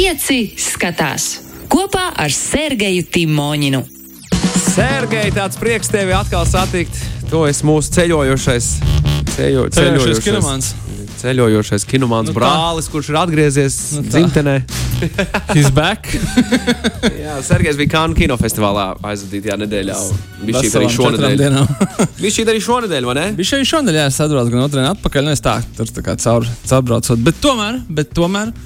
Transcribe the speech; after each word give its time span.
Pieci 0.00 0.54
skatās 0.56 1.24
kopā 1.68 2.06
ar 2.16 2.32
Sergeju 2.32 3.02
Timoņinu. 3.12 3.82
Sergei, 4.56 5.28
tāds 5.28 5.58
prieks 5.60 5.90
tevi 5.92 6.14
atkal 6.16 6.46
satikt. 6.48 6.96
Tu 7.28 7.42
esi 7.44 7.66
mūsu 7.68 7.92
ceļojošais, 7.98 8.68
ceļo, 9.34 9.66
Ceļojošais 9.76 10.22
kinomāns. 10.24 10.70
Ceļojošais 11.20 11.84
kinomāns 11.84 12.32
Nu 12.32 12.36
brālis, 12.38 12.88
kurš 12.88 13.10
ir 13.12 13.18
atgriezies 13.20 13.76
Nu 13.98 14.06
tā. 14.06 14.14
dzimtenē. 14.14 14.56
He's 15.52 15.68
back. 15.68 16.08
Jā, 17.26 17.36
Sergejs 17.44 17.76
bija 17.76 17.92
Kānu 17.98 18.16
kinofestivālā 18.16 18.88
aizvadītajā 19.04 19.60
nedēļā. 19.66 20.00
Viņš 20.48 20.60
šī 20.64 20.74
arī 20.80 20.90
šonadēļ. 20.96 21.46
Viņš 22.24 22.40
šī 22.40 22.48
arī 22.48 22.66
šonadēļ, 22.70 23.12
vai 23.12 23.18
ne? 23.20 23.28
Bija 23.36 23.52
šeit 23.52 23.68
šonadēļ, 23.74 24.00
jā, 24.00 24.08
es 24.08 24.24
atbraucu 24.24 24.56
gan 24.56 24.64
otrajā 24.64 24.96
atpakaļ. 24.96 25.28
Nu, 25.28 25.36
es 25.36 25.44
tā, 25.44 25.60
tur 25.76 25.92
tā 25.92 26.08
kā 26.08 26.16
caur, 26.24 26.48
caurbraucot. 26.64 27.20
Bet 27.20 27.44
tomēr, 27.44 27.82
bet 28.00 28.16
tomēr. 28.16 28.56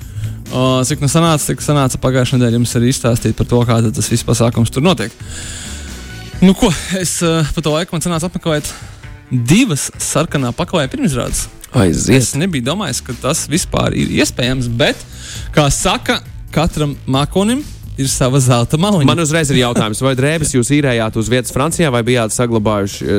O, 0.55 0.65
cik 0.87 1.01
nu 1.03 1.11
sanāca, 1.11 1.43
cik 1.43 1.63
sanāca 1.65 1.99
pagājušajā 1.99 2.39
nedēļā 2.39 2.61
jums 2.61 2.75
arī 2.79 2.93
izstāstīt 2.93 3.35
par 3.35 3.49
to, 3.51 3.59
kā 3.67 3.81
tas 3.91 4.11
viss 4.13 4.27
pasākums 4.27 4.71
tur 4.71 4.85
notiek. 4.87 5.15
Nu, 6.45 6.55
ko 6.55 6.71
es 7.01 7.17
uh, 7.27 7.43
pa 7.57 7.65
to 7.65 7.73
laiku 7.75 7.97
man 7.97 8.05
sanāca 8.05 8.29
apmeklēt 8.31 8.69
divas 9.35 9.89
sarkanā 9.99 10.53
paklāja 10.55 10.91
pirmizrādes. 10.93 11.49
Aiziet. 11.75 12.21
Es 12.21 12.35
nebiju 12.39 12.69
domājis, 12.69 13.01
ka 13.03 13.17
tas 13.19 13.49
vispār 13.51 13.97
ir 13.99 14.13
iespējams, 14.21 14.69
bet, 14.79 15.01
kā 15.57 15.67
saka, 15.75 16.21
katram 16.55 16.95
mākonim 17.11 17.65
ir 17.99 18.11
sava 18.11 18.39
zelta 18.43 18.79
maliņa. 18.79 19.09
Man 19.11 19.23
uzreiz 19.25 19.51
ir 19.51 19.59
jautājums, 19.65 20.03
vai 20.07 20.15
drēbes 20.19 20.55
jūs 20.55 20.71
īrējāt 20.77 21.19
uz 21.19 21.31
vietas 21.31 21.55
Francijā, 21.55 21.91
vai 21.95 22.05
bijāt 22.07 22.35
saglabājuši, 22.35 23.19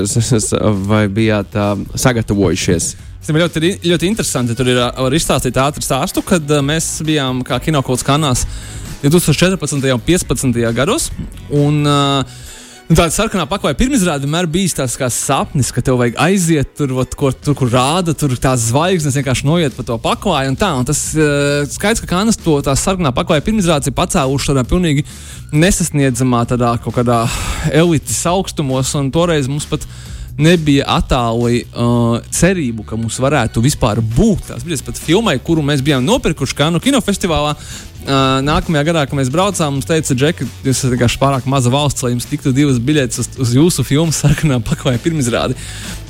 vai 0.88 1.04
bijāt 1.12 1.60
uh, 1.60 1.84
sagatavojušies? 2.00 2.94
Tas 3.26 3.34
ir 3.34 3.42
ļoti, 3.42 3.70
ļoti 3.90 4.06
interesanti. 4.06 4.54
Tur 4.54 4.68
ir 4.70 4.78
ā, 4.86 4.92
var 5.02 5.14
izstāstīt 5.18 5.56
ātru 5.58 5.82
stāstu, 5.82 6.22
kad 6.22 6.46
ā, 6.46 6.60
mēs 6.62 7.00
bijām 7.08 7.40
kā 7.48 7.58
kinokults 7.58 8.06
kanālā 8.06 8.38
2014. 9.02 9.74
un 9.74 9.82
2015. 9.82 10.60
gados. 10.78 11.08
Un, 11.50 11.80
uh, 11.90 12.22
tāda 12.86 13.10
sarkanā 13.16 13.48
pakāpē 13.50 13.74
pirmizrāde 13.80 14.28
vienmēr 14.28 14.46
bija 14.54 14.76
tāds 14.84 14.94
kā 15.02 15.10
sapnis, 15.10 15.74
ka 15.74 15.82
tev 15.82 15.98
vajag 16.04 16.22
aiziet 16.22 16.78
tur, 16.78 16.94
ot, 17.02 17.18
kur, 17.18 17.34
tur 17.34 17.58
kur 17.58 17.74
rāda, 17.74 18.14
tur 18.14 18.38
tās 18.38 18.70
zvaigznes 18.70 19.18
vienkārši 19.18 19.50
noiet 19.50 19.74
pa 19.74 19.90
to 19.90 19.98
pakāpju. 20.06 20.54
Un 20.54 20.62
tā, 20.62 20.76
un 20.78 20.86
tas 20.86 21.06
uh, 21.18 21.66
skaidrs, 21.66 22.06
ka 22.06 22.14
Kanas 22.14 22.38
to 22.38 22.60
tā 22.62 22.78
sarkanā 22.78 23.10
pakāpē 23.10 23.42
pirmizrāde 23.50 23.90
ir 23.90 23.98
pacēluši 23.98 24.54
tādā 24.54 24.70
pilnīgi 24.70 25.10
nesasniedzamā, 25.50 26.46
tādā 26.54 26.76
kaut 26.86 27.02
kādā 27.02 27.24
elites 27.74 28.22
augstumos, 28.30 28.94
un 29.02 29.10
toreiz 29.10 29.50
mums 29.50 29.66
pat 29.74 29.90
nebija 30.38 30.86
attāli 30.98 31.64
uh, 31.64 32.20
cerību, 32.34 32.84
ka 32.88 32.98
mums 33.00 33.18
varētu 33.24 33.64
vispār 33.64 34.02
būt 34.04 34.50
tās 34.50 34.64
biļetes 34.66 34.86
pat 34.86 35.00
filmai, 35.00 35.38
kuru 35.40 35.64
mēs 35.66 35.84
bijām 35.86 36.06
nopirkuši 36.06 36.58
Kanu 36.58 36.82
kinofestivālā. 36.84 37.56
Uh, 38.06 38.38
nākamajā 38.46 38.84
gadā, 38.86 39.04
kad 39.08 39.18
mēs 39.18 39.32
braucām, 39.34 39.78
mums 39.78 39.88
teica, 39.90 40.14
Džeki, 40.14 40.46
jūs 40.68 40.76
esat 40.76 40.92
vienkārši 40.94 41.18
pārāk 41.22 41.48
maza 41.50 41.72
valsts, 41.74 42.04
lai 42.06 42.12
jums 42.12 42.28
tiktu 42.30 42.52
divas 42.54 42.78
biļetes 42.78 43.24
uz, 43.24 43.30
uz 43.42 43.54
jūsu 43.56 43.86
filmu 43.88 44.14
sarkanā 44.14 44.60
pakāpē 44.62 45.00
pirmizrādi. 45.02 45.58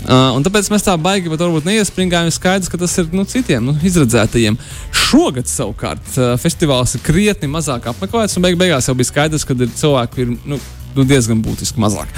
Uh, 0.03 0.35
tāpēc 0.43 0.67
mēs 0.73 0.83
tā 0.85 0.97
baigi, 0.99 1.31
bet 1.31 1.39
varbūt 1.45 1.69
neiespringājām. 1.69 2.33
Skaidrs, 2.35 2.69
ka 2.69 2.81
tas 2.81 2.97
ir 2.99 3.07
nu, 3.15 3.23
citiem 3.29 3.63
nu, 3.69 3.77
izredzētajiem. 3.87 4.57
Šogad 5.05 5.47
savukārt 5.47 6.17
uh, 6.17 6.33
festivāls 6.41 6.97
ir 6.97 7.05
krietni 7.05 7.47
mazāk 7.51 7.87
apmeklēts, 7.93 8.35
un 8.35 8.43
beig 8.43 8.59
beigās 8.59 8.89
jau 8.89 8.97
bija 8.97 9.13
skaidrs, 9.13 9.47
ka 9.47 9.55
ir 9.55 9.71
cilvēki 9.79 10.25
ir, 10.25 10.35
nu, 10.51 10.59
nu, 10.95 11.05
diezgan 11.07 11.41
būtiski 11.43 11.81
mazāk. 11.81 12.11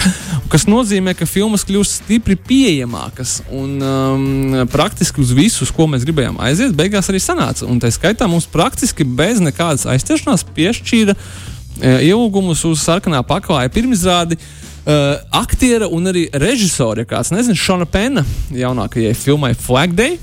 Kas 0.52 0.68
nozīmē, 0.70 1.14
ka 1.18 1.28
filmas 1.30 1.66
kļūst 1.68 2.02
stipri 2.02 2.38
pieejamākas 2.40 3.42
un 3.52 3.74
um, 3.84 4.56
praktiski 4.72 5.22
uz 5.24 5.34
visu, 5.36 5.66
uz 5.66 5.74
ko 5.76 5.90
mēs 5.92 6.06
gribējām 6.08 6.40
aiziet, 6.44 6.76
beigās 6.78 7.10
arī 7.12 7.22
sanāca. 7.24 7.68
Un 7.68 7.82
tā 7.84 7.92
skaitā 7.94 8.30
mums 8.30 8.48
praktiski 8.52 9.08
bez 9.08 9.42
nekādas 9.44 9.88
aizķeršanās 9.90 10.46
piešķīra 10.56 11.18
e, 11.18 11.92
ielūgumus 12.08 12.64
uz 12.70 12.86
sarkanā 12.86 13.24
paklāja 13.28 13.74
pirmizrādi. 13.74 14.40
Uh, 14.88 15.18
aktiera 15.36 15.90
un 15.92 16.08
arī 16.08 16.30
režisora, 16.32 17.04
kāds 17.04 17.34
nezina, 17.34 17.60
Šona 17.60 17.84
Pena 17.92 18.22
jaunākajai 18.56 19.12
filmai 19.20 19.52
Flag 19.60 19.92
Day. 19.98 20.16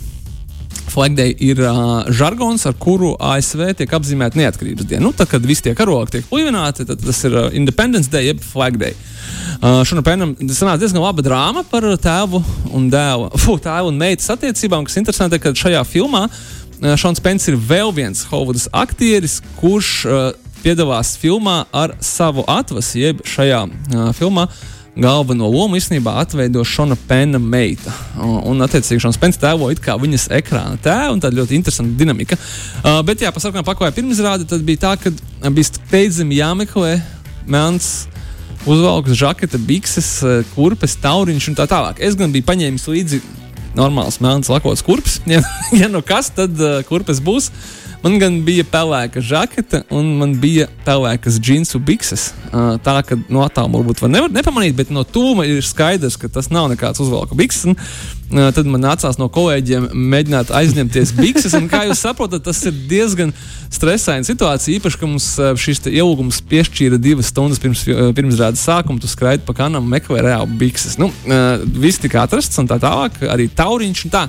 Flag 0.94 1.16
Day 1.18 1.34
ir 1.42 1.58
uh, 1.58 2.04
žargons, 2.14 2.62
ar 2.68 2.76
kuru 2.78 3.14
ASV 3.18 3.64
tiek 3.80 3.94
apzīmēta 3.98 4.38
neatkarības 4.38 4.86
diena. 4.86 5.02
Nu, 5.08 5.10
tad, 5.16 5.26
kad 5.32 5.42
visi 5.46 5.66
tie 5.66 5.74
karogi 5.74 6.16
tiek 6.16 6.28
plīvināti, 6.30 6.86
tad 6.86 7.02
tas 7.02 7.22
ir 7.26 7.34
uh, 7.34 7.48
Independence 7.58 8.12
Day, 8.12 8.28
jeb 8.30 8.42
Flag 8.44 8.78
Day. 8.78 8.94
Uh, 9.58 9.82
Šona 9.86 10.04
Penam 10.06 10.36
sanāca 10.38 10.78
diezgan 10.84 11.02
laba 11.02 11.24
drāma 11.24 11.64
par 11.66 11.86
tēvu 11.98 12.42
un 12.76 12.86
dēlu, 12.92 13.32
fu, 13.42 13.56
tēvu 13.62 13.90
un 13.90 13.98
meitas 13.98 14.30
attiecībām, 14.36 14.86
kas 14.86 15.00
interesanti, 15.00 15.42
ka 15.42 15.54
šajā 15.58 15.82
filmā 15.88 16.28
uh, 16.28 16.94
Šons 17.00 17.22
Pens 17.24 17.50
ir 17.50 17.58
vēl 17.58 17.90
viens 17.96 18.22
Hovudas 18.30 18.68
aktieris, 18.70 19.40
kurš 19.58 19.90
uh, 20.06 20.22
piedalās 20.62 21.16
filmā 21.20 21.64
ar 21.74 21.96
savu 22.04 22.46
atvasi, 22.46 23.02
jeb 23.08 23.26
šajā 23.34 23.64
uh, 23.66 24.08
filmā 24.16 24.46
galveno 24.94 25.48
lomu 25.50 25.78
īstenībā 25.78 26.14
atveido 26.22 26.62
Šona 26.66 26.96
Pena 27.08 27.40
meita. 27.42 27.92
Un, 28.20 28.36
un 28.52 28.64
attiecīgi, 28.66 29.02
Šons 29.02 29.18
Pens 29.20 29.38
tēlo 29.42 29.70
it 29.74 29.82
kā 29.82 29.96
viņas 30.00 30.28
ekrāna 30.38 30.78
tēvu, 30.82 31.16
un 31.16 31.22
tāda 31.22 31.38
ļoti 31.40 31.58
interesanta 31.58 31.98
dinamika. 31.98 32.38
Uh, 32.38 33.00
bet, 33.06 33.24
jā, 33.24 33.32
pasakām, 33.34 33.66
paklāja 33.66 33.96
pirmizrādi, 33.96 34.46
tad 34.48 34.62
bija 34.66 34.84
tā, 34.86 34.94
ka 35.00 35.50
bija 35.50 35.70
steidzami 35.72 36.38
jāmeklē 36.38 36.98
melns. 37.50 38.08
Uzvalks, 38.64 39.12
žakete, 39.18 39.58
bikses, 39.60 40.10
uh, 40.24 40.38
kurpes, 40.54 40.94
tauriņš 41.02 41.50
un 41.50 41.58
tā 41.58 41.66
tālāk. 41.68 41.98
Es 42.00 42.14
gan 42.16 42.32
biju 42.32 42.46
paņēmis 42.48 42.86
līdzi 42.88 43.20
normāls 43.76 44.20
melns 44.24 44.52
lakots 44.52 44.84
kurpes. 44.86 45.18
Ja, 45.34 45.42
ja 45.74 45.90
nu 45.90 46.04
kas, 46.06 46.30
tad 46.32 46.54
uh, 46.62 46.78
kurpes 46.88 47.20
būs. 47.24 47.50
Man 48.04 48.18
gan 48.20 48.34
bija 48.44 48.66
pelēka 48.68 49.22
žakete, 49.24 49.78
un 49.96 50.10
man 50.20 50.34
bija 50.36 50.66
pelēkas 50.84 51.38
džinsu 51.40 51.78
bikses. 51.80 52.26
Uh, 52.50 52.74
tā 52.84 52.98
kā 53.08 53.16
no 53.32 53.40
attāluma 53.40 53.80
varbūt 53.80 54.02
var 54.04 54.12
nevar 54.12 54.34
nepamanīt, 54.34 54.74
bet 54.76 54.90
no 54.92 55.06
tūma 55.08 55.46
ir 55.48 55.64
skaidrs, 55.64 56.18
ka 56.20 56.28
tas 56.28 56.50
nav 56.52 56.68
nekāds 56.68 57.00
uzvalka 57.00 57.32
bikses. 57.38 57.72
Tad 58.34 58.66
man 58.66 58.82
nācās 58.82 59.18
no 59.20 59.28
kolēģiem 59.32 59.90
mēģināt 59.94 60.50
aizņemties 60.54 61.12
bikses. 61.14 61.54
Un, 61.54 61.68
kā 61.70 61.84
jūs 61.88 62.02
saprotat, 62.02 62.42
tas 62.46 62.58
ir 62.66 62.74
diezgan 62.90 63.30
stresaina 63.72 64.26
situācija. 64.26 64.80
Īpaši, 64.80 64.98
ka 65.00 65.08
mums 65.08 65.28
šis 65.62 65.84
ielūgums 65.90 66.40
piešķīra 66.50 66.98
divas 67.02 67.30
stundas 67.30 67.62
pirms 67.62 67.84
uh, 67.86 68.08
pirmsrādes 68.16 68.64
sākuma. 68.66 68.98
Tu 69.02 69.10
skraidi 69.10 69.46
pa 69.46 69.54
kanam, 69.56 69.86
meklē 69.90 70.24
reāli 70.26 70.58
bikses. 70.64 70.98
Nu, 71.00 71.10
viss 71.78 72.02
tika 72.02 72.24
atrasts 72.24 72.58
un 72.62 72.70
tā 72.70 72.78
tālāk, 72.82 73.20
arī 73.30 73.48
tauriņš 73.54 74.04
tā. 74.12 74.26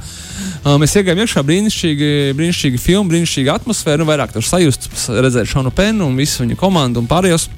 Mēs 0.82 0.96
iegājām 0.98 1.22
iekšā 1.24 1.44
brīnišķīgi, 1.46 2.10
brīnišķīgi 2.38 2.82
filmu, 2.82 3.10
brīnišķīgi 3.12 3.54
atmosfēru, 3.54 4.04
nu, 4.04 4.10
vairāk 4.10 4.34
tur 4.34 4.46
sajust, 4.46 4.90
redzēt 5.14 5.50
Šonu 5.50 5.74
Penu 5.76 6.10
un 6.10 6.18
visu 6.18 6.44
viņa 6.44 6.58
komandu 6.60 7.04
un 7.04 7.10
pārējos. 7.10 7.50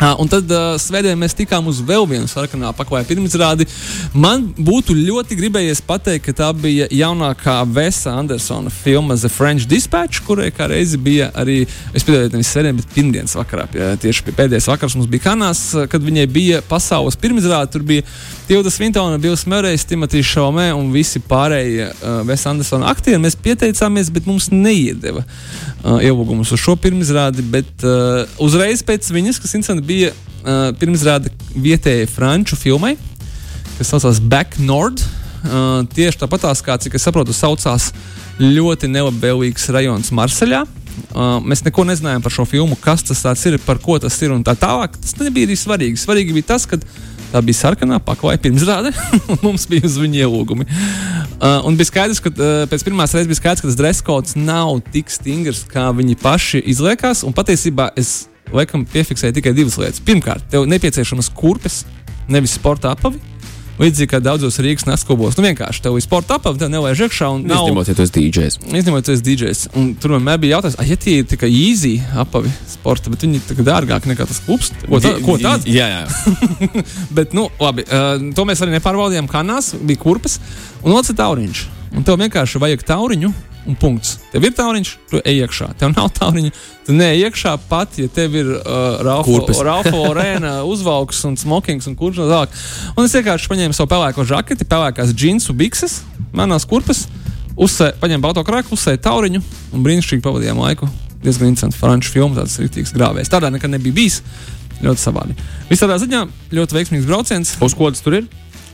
Un 0.00 0.28
tad 0.32 0.48
uh, 0.48 0.74
svētdien 0.80 1.18
mēs 1.20 1.34
tikām 1.36 1.66
uz 1.68 1.82
vēl 1.84 2.06
vienu 2.08 2.28
sarkanā 2.30 2.72
paklāja 2.76 3.04
pirmizrādi. 3.08 3.66
Man 4.16 4.46
būtu 4.56 4.96
ļoti 4.96 5.36
gribējies 5.36 5.82
pateikt, 5.84 6.24
ka 6.28 6.36
tā 6.38 6.48
bija 6.56 6.88
jaunākā 6.88 7.58
Vesa 7.68 8.14
Andersona 8.16 8.72
filma 8.72 9.18
The 9.20 9.28
French 9.32 9.68
Dispatch, 9.68 10.22
kurai 10.24 10.48
kā 10.56 10.70
reizi 10.72 10.96
bija 10.96 11.28
arī, 11.36 11.62
es 11.92 12.06
piedalījos 12.06 12.32
nevis 12.32 12.52
sēdēm, 12.54 12.80
bet 12.80 12.94
pirmdienas 12.96 13.36
vakarā. 13.36 13.68
Tieši 14.00 14.24
pie 14.24 14.36
pēdējais 14.40 14.70
vakars 14.72 14.96
mums 14.96 15.10
bija 15.10 15.28
Kanās, 15.28 15.64
kad 15.92 16.04
viņai 16.04 16.26
bija 16.32 16.62
pasaules 16.64 17.20
pirmizrāde. 17.20 17.68
Tur 17.74 17.84
bija 17.86 18.06
Tilda 18.50 18.70
Svintona, 18.70 19.14
Bills 19.22 19.44
Murrays, 19.46 19.84
Timotīs 19.86 20.26
Šaumē 20.26 20.72
un 20.74 20.88
visi 20.90 21.20
pārējie 21.22 21.84
uh, 21.86 22.16
Vesa 22.26 22.48
Andersona 22.50 22.88
aktieri. 22.90 23.20
Mēs 23.22 23.36
pieteicāmies, 23.38 24.08
bet 24.10 24.24
mums 24.26 24.48
neiedeva 24.50 25.20
uh, 25.22 26.00
ielūgumus 26.02 26.50
uz 26.56 26.58
šo 26.58 26.74
pirmizrādi, 26.82 27.44
bet 27.46 27.84
uh, 27.86 28.24
uzreiz 28.42 28.82
pēc 28.82 29.06
viņas, 29.14 29.38
kas 29.38 29.54
interesanti 29.54 29.86
bija 29.86 30.10
uh, 30.10 30.72
pirmizrāde 30.80 31.30
vietējai 31.54 32.08
franču 32.10 32.58
filmai, 32.58 32.96
kas 33.76 33.92
saucās 33.94 34.18
Back 34.18 34.58
Nord. 34.58 34.98
Uh, 35.44 35.86
tieši 35.94 36.18
tāpatās, 36.24 36.58
kā 36.66 36.74
cik 36.82 36.98
es 36.98 37.06
saprotu, 37.06 37.30
saucās 37.30 37.92
ļoti 38.42 38.90
nelabvēlīgs 38.90 39.70
rajons 39.78 40.10
Marseļā. 40.10 40.64
Uh, 41.14 41.38
mēs 41.46 41.62
neko 41.62 41.86
nezinājām 41.86 42.26
par 42.26 42.34
šo 42.34 42.50
filmu, 42.50 42.74
kas 42.82 43.06
tas 43.06 43.46
ir, 43.46 43.60
par 43.62 43.78
ko 43.78 43.94
tas 44.02 44.18
ir 44.26 44.34
un 44.34 44.42
tā 44.42 44.58
tālāk. 44.58 44.98
Tas 44.98 45.14
nebija 45.22 45.46
arī 45.46 45.54
svarīgi. 45.54 46.02
Svarīgi 46.02 46.34
bija 46.34 46.50
tas, 46.50 46.66
ka 46.66 46.82
tā 47.30 47.42
bija 47.44 47.60
sarkanā 47.60 48.00
paklāja 48.04 48.40
pirmsrāde, 48.42 48.92
un 49.30 49.40
mums 49.46 49.66
bija 49.70 49.86
uz 49.88 49.96
viņu 50.00 50.20
ielūgumi. 50.24 50.66
Uh, 51.40 51.62
un 51.68 51.78
bija 51.78 51.88
skaidrs, 51.88 52.20
ka 52.22 52.32
uh, 52.34 52.64
pēc 52.70 52.84
pirmās 52.86 53.14
reizes 53.16 53.30
bija 53.30 53.40
skaidrs, 53.40 53.64
ka 53.64 53.70
tas 53.70 53.78
dress 53.78 54.04
codes 54.06 54.36
nav 54.38 54.82
tik 54.92 55.12
stingrs, 55.12 55.62
kā 55.70 55.88
viņi 55.96 56.18
paši 56.20 56.62
izliekās. 56.72 57.24
Un 57.26 57.36
patiesībā 57.36 57.90
es 58.00 58.28
laikam 58.54 58.84
piefiksēju 58.88 59.38
tikai 59.38 59.54
divas 59.56 59.78
lietas. 59.80 60.02
Pirmkārt, 60.04 60.46
tev 60.52 60.66
nepieciešamas 60.70 61.30
kurpes, 61.36 61.84
nevis 62.30 62.58
sporta 62.58 62.92
apavi. 62.94 63.22
Līdzīgi 63.80 64.10
kā 64.12 64.18
daudzos 64.20 64.58
Rīgas 64.60 64.84
naskobos. 64.84 65.38
Nu, 65.38 65.44
vienkārši 65.46 65.80
tev 65.86 65.94
ir 65.96 66.04
sporta 66.04 66.36
apavi, 66.36 66.58
tev 66.60 66.68
nevajag 66.72 67.06
iekšā. 67.06 67.30
un 67.34 67.46
nav- 67.48 67.64
Izņemot, 67.64 67.88
ja 67.88 67.94
tu 67.96 68.02
esi 68.04 68.12
DJs. 68.12 68.58
Izņemot, 68.76 69.04
tu 69.06 69.12
esi 69.14 69.22
DJs. 69.24 69.62
Un 69.80 69.94
tur 69.94 70.10
vienmēr 70.18 70.38
bija 70.42 70.58
jautājums, 70.58 70.76
ah, 70.78 70.84
ja 70.84 70.96
tie 71.00 71.18
ir 71.22 71.24
tikai 71.24 71.48
īsi 71.48 71.94
apavi 72.14 72.52
sporta, 72.68 73.08
bet 73.10 73.24
viņi 73.24 73.40
ir 73.40 73.64
dārgāki 73.64 74.12
nekā 74.12 74.26
tas 74.28 74.40
klubs. 74.44 74.70
Ko, 74.86 75.00
tā, 75.00 75.14
ko 75.24 75.38
tāds? 75.40 75.64
Jā, 75.64 75.88
jā. 75.88 76.02
Bet, 77.16 77.32
nu, 77.32 77.48
labi, 77.60 77.84
uh, 77.88 78.20
to 78.36 78.44
mēs 78.44 78.60
arī 78.60 78.76
nepārbaudījām. 78.76 79.28
Kanās 79.30 79.72
bija 79.80 79.98
kurpes 80.02 80.38
un 80.84 80.92
otrs 80.92 81.16
tauriņš. 81.16 81.64
Un 81.96 82.04
tev 82.06 82.20
vienkārši 82.20 82.60
vajag 82.62 82.84
tauriņu 82.86 83.32
un 83.68 83.76
punkts. 83.78 84.16
Tev 84.32 84.44
ir 84.46 84.54
tauriņš, 84.56 84.90
tu 85.10 85.20
ej 85.20 85.42
iekšā. 85.44 85.70
Tev 85.80 85.92
nav 85.92 86.08
tauriņa, 86.16 86.52
tu 86.86 86.96
neej 86.96 87.26
iekšā 87.26 87.56
pat, 87.70 87.98
ja 88.00 88.08
tev 88.12 88.36
ir 88.38 88.52
uh. 88.56 89.00
Ralfa 89.04 89.96
Orēna 90.10 90.54
uzvalks 90.68 91.22
un 91.28 91.36
smokings 91.40 91.88
un 91.90 91.96
kurš 91.98 92.22
no 92.22 92.28
tālāk. 92.30 92.56
Un 92.96 93.06
es 93.06 93.16
vienkārši 93.18 93.50
paņēmu 93.52 93.76
savu 93.76 93.90
pelēko 93.92 94.26
žaketi, 94.28 94.68
pelēkās 94.68 95.12
džinsu 95.14 95.56
bikses, 95.56 96.00
manās 96.36 96.66
kurpes, 96.68 97.06
uzsē, 97.60 97.92
paņēmu 98.00 98.30
autokrāku, 98.30 98.74
uzsēju 98.76 99.02
tauriņu 99.04 99.42
un 99.74 99.86
brīnišķīgi 99.86 100.24
pavadījām 100.24 100.62
laiku. 100.64 100.88
Diezgan 101.20 101.50
interesants 101.52 101.76
franču 101.76 102.14
filmu, 102.14 102.38
tāds 102.38 102.56
rīktīgs 102.62 102.94
grāvējs. 102.96 103.28
Tādā 103.32 103.50
nekad 103.52 103.74
nebija 103.74 103.96
bijis. 103.98 104.22
Ļoti 104.80 105.02
savādi. 105.02 105.34
Visādā 105.68 105.98
ziņā 106.00 106.22
ļoti 106.56 106.76
veiksmīgs 106.78 107.08
brauciens. 107.08 107.52
Uz 107.60 107.74
ko 107.76 107.90
tas 107.92 108.00
tur 108.00 108.16
ir? 108.16 108.30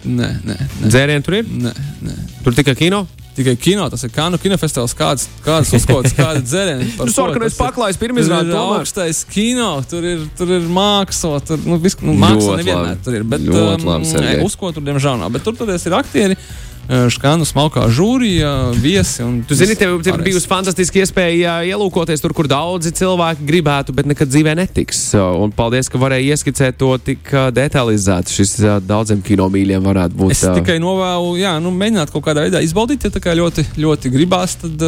Nē, 0.06 0.28
nē, 0.46 0.54
nē. 0.54 0.86
Dzērieni 0.86 1.26
tur 1.26 1.40
ir? 1.40 1.48
nē, 1.50 1.72
nē. 2.06 2.14
Tur 2.44 2.54
tikai 2.54 2.76
kino. 2.78 3.02
Tikai 3.36 3.52
kino, 3.60 3.84
tas 3.92 4.00
ir 4.06 4.12
kino 4.14 4.38
kinofestivāls, 4.40 4.94
kādas, 4.96 5.26
kādas 5.44 5.72
uzkodas, 5.76 6.14
kāda 6.16 6.40
dzēriena. 6.40 6.86
Tur 6.96 7.10
sarkanais 7.12 7.58
paklājs 7.58 7.98
pirmizrāde 8.00 8.48
Tur 8.48 8.54
ir 8.54 8.56
tomēr. 8.56 8.84
augstais 8.84 9.18
kino, 9.28 9.66
tur 9.90 10.06
ir, 10.08 10.22
tur 10.38 10.54
ir 10.56 10.64
māksla, 10.72 11.42
tur 11.44 11.60
nu, 11.68 11.76
vis, 11.82 11.98
nu, 12.00 12.14
māksla 12.16 12.56
nevienmēr 12.62 13.02
tur 13.04 13.18
ir. 13.18 13.26
Bet, 13.28 13.44
Ļoti 13.44 13.84
labi, 13.90 14.08
Sergej. 14.08 14.38
nē, 14.40 14.46
uz 14.48 14.56
ko 14.56 14.72
tur 14.72 14.86
diemžēl 14.88 15.20
nav. 15.20 15.34
Bet 15.36 15.44
tur 15.44 15.58
toties 15.58 15.84
ir 15.84 15.98
aktieri, 15.98 16.38
škānu 16.86 17.46
smalkā 17.48 17.86
žūrija, 17.92 18.52
viesi. 18.78 19.24
Tu 19.48 19.58
zini, 19.58 19.74
tev 19.78 19.96
pārējais. 19.98 20.24
bijusi 20.26 20.50
fantastiska 20.50 21.00
iespēja 21.02 21.58
ielūkoties 21.66 22.22
tur, 22.22 22.34
kur 22.36 22.48
daudzi 22.50 22.92
cilvēki 22.96 23.46
gribētu, 23.48 23.94
bet 23.96 24.08
nekad 24.10 24.30
dzīvē 24.30 24.54
netiks. 24.58 25.00
Un 25.16 25.54
paldies, 25.56 25.90
ka 25.90 26.00
varēji 26.00 26.30
ieskicēt 26.34 26.78
to 26.78 26.92
tik 27.02 27.32
detalizēti. 27.56 28.34
Šis 28.36 28.54
daudziem 28.86 29.22
kinomīļiem 29.26 29.86
varētu 29.86 30.20
būt. 30.20 30.34
Es 30.36 30.44
tikai 30.44 30.78
novēlu, 30.82 31.34
jā, 31.40 31.56
nu, 31.62 31.72
mēģināt 31.74 32.12
kaut 32.14 32.26
kādā 32.28 32.46
veidā 32.46 32.62
izbaudīt, 32.64 33.08
ja 33.08 33.12
tā 33.14 33.22
kā 33.22 33.34
ļoti, 33.36 33.66
ļoti 33.82 34.12
gribās, 34.14 34.56
tad 34.62 34.86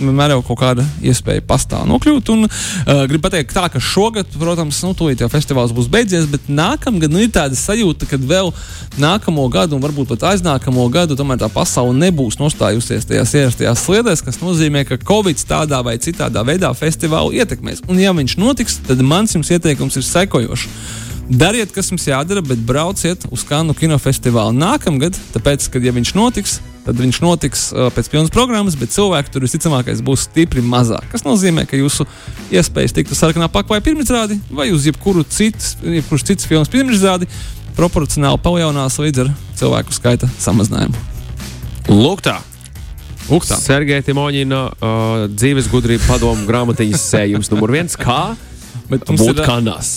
vienmēr 0.00 0.36
jau 0.36 0.42
kaut 0.50 0.60
kāda 0.64 0.86
iespēja 1.04 1.44
pastāv 1.46 1.86
nokļūt. 1.90 2.32
Un 2.34 2.48
uh, 2.48 3.04
gribu 3.06 3.26
pateikt, 3.28 3.54
tā, 3.56 3.68
ka 3.72 3.82
šogad, 3.82 4.34
protams, 4.40 4.82
nu, 4.86 4.94
tūlīt 4.98 5.22
jau 5.22 5.30
festivāls 5.32 5.74
būs 5.76 5.90
beidzies, 5.92 6.26
bet 6.30 6.50
nākamgad 6.50 7.12
nu, 7.12 7.22
ir 7.22 7.32
tāda 7.34 7.58
sajūta, 7.58 8.08
ka 8.10 8.18
vēl 8.18 8.52
nākamo 9.00 9.46
gadu, 9.52 9.76
un 9.78 9.84
varbūt 9.84 10.14
pat 10.14 10.28
aiznākamo 10.32 10.86
gadu, 10.92 11.16
tomēr 11.18 11.35
tā 11.40 11.48
pasaule 11.52 11.94
nebūs 11.98 12.38
nostājusies 12.40 13.08
tajās 13.08 13.34
ierastajās 13.36 13.82
sliedēs, 13.86 14.22
kas 14.26 14.40
nozīmē, 14.42 14.84
ka 14.88 15.00
Covid 15.00 15.40
tādā 15.48 15.82
vai 15.86 15.96
citādā 16.02 16.44
veidā 16.46 16.72
festivālu 16.76 17.34
ietekmēs. 17.36 17.84
Un, 17.88 18.00
ja 18.02 18.14
viņš 18.16 18.38
notiks, 18.40 18.80
tad 18.86 19.02
mans 19.04 19.36
jums 19.36 19.52
ieteikums 19.54 19.98
ir 20.00 20.06
sekojošs. 20.06 20.68
Dariet, 21.26 21.72
kas 21.74 21.90
jums 21.90 22.04
jādara, 22.06 22.38
bet 22.44 22.60
brauciet 22.62 23.24
uz 23.34 23.42
Kanu 23.48 23.74
kinofestivālu 23.74 24.54
nākamgad, 24.54 25.16
tāpēc, 25.34 25.66
ka, 25.74 25.82
ja 25.82 25.90
viņš 25.96 26.12
notiks, 26.14 26.60
tad 26.86 27.00
viņš 27.02 27.18
notiks 27.24 27.64
uh, 27.74 27.88
pēc 27.90 28.12
pilnas 28.12 28.30
programmas, 28.30 28.76
bet 28.78 28.94
cilvēku 28.94 29.34
tur 29.34 29.42
visticamākais 29.42 30.04
būs 30.06 30.28
stipri 30.28 30.62
mazāk. 30.62 31.08
Tas 31.10 31.26
nozīmē, 31.26 31.66
ka 31.66 31.80
jūsu 31.80 32.06
iespējas 32.54 32.94
tikt 32.94 33.10
uz 33.10 33.24
sarkanā 33.24 33.50
pakāpē 33.50 33.82
pirmizrādi 33.88 34.38
vai 34.54 34.70
uz 34.70 34.86
jebkuru 34.86 35.26
citas, 35.26 35.74
jebkurš 35.82 36.28
cits 36.30 36.46
filmas 36.46 36.70
pirmizrādi 36.70 37.26
proporcionāli 37.76 38.40
palielinās 38.46 39.02
līdz 39.02 39.26
ar 39.26 39.34
cilvēku 39.58 39.98
skaita 39.98 40.30
samazinājumu. 40.38 41.15
Lūk, 41.86 42.22
tā. 42.26 42.40
Uktā. 43.30 43.56
Sergeja 43.58 44.02
Timoņina 44.06 44.58
uh, 44.70 45.24
dzīves 45.30 45.68
gudrība 45.70 46.06
padomu 46.06 46.46
grāmatiņas 46.46 47.06
sējums 47.12 47.50
numur 47.50 47.72
viens. 47.74 47.96
Kā 47.98 48.36
Bet 48.90 49.06
būt 49.06 49.40
ir, 49.40 49.42
kanās? 49.46 49.94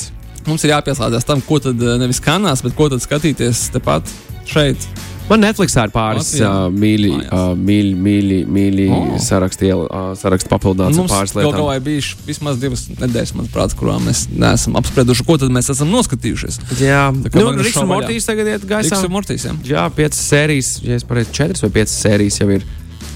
mums 0.47 0.63
ir 0.65 0.73
jāpieslēdzas 0.73 1.27
tam, 1.27 1.41
ko 1.45 1.59
tad 1.61 1.81
uh, 1.81 1.97
nevis 2.01 2.21
kanās, 2.25 2.63
bet 2.65 2.73
ko 2.77 2.89
tad 2.89 3.03
skatīties 3.05 3.67
tepat 3.75 4.09
šeit. 4.49 4.85
Man 5.29 5.43
Netflixā 5.45 5.83
ir 5.87 5.91
pāris 5.93 6.31
uh, 6.41 6.67
mīļi, 6.73 7.09
uh, 7.29 7.51
mīļi, 7.55 7.91
mīļi, 8.07 8.39
mīļi 8.49 8.87
Oh. 8.89 9.11
saraksti, 9.21 9.69
uh, 9.75 10.09
saraksti 10.17 10.49
papildināts 10.49 10.97
ar 10.97 11.03
Mums 11.03 11.13
pāris 11.13 11.33
kaut 11.35 11.43
lietām. 11.45 11.59
kā 11.69 11.75
ir 11.77 11.83
bijuši 11.85 12.17
vismaz 12.25 12.57
divas 12.61 12.87
nedēļas, 12.97 13.35
manuprāt, 13.37 13.75
kurām 13.77 14.07
mēs 14.09 14.23
neesam 14.33 14.75
apsprieduši, 14.81 15.25
ko 15.29 15.37
tad 15.37 15.53
mēs 15.53 15.69
esam 15.75 15.91
noskatījušies. 15.93 16.59
Jā, 16.81 17.03
Tā 17.13 17.29
kā 17.29 17.39
nu, 17.43 17.53
Riks 17.61 17.77
un. 17.77 17.87
Mortīs 17.93 18.25
tagad 18.25 18.47
iet 18.55 18.65
gaisā. 18.65 18.89
Riks 18.89 19.05
un 19.05 19.13
Mortīs. 19.13 19.45
Ja? 19.45 19.53
Jā, 19.75 19.85
piecas 19.93 20.19
sērijas, 20.31 20.73
ja 20.83 20.95
es 20.97 21.05
pareizi, 21.05 21.31
četras 21.37 21.61
vai 21.65 21.69
piecas 21.77 21.93
sērijas 22.01 22.41
jau 22.41 22.49
ir. 22.57 22.65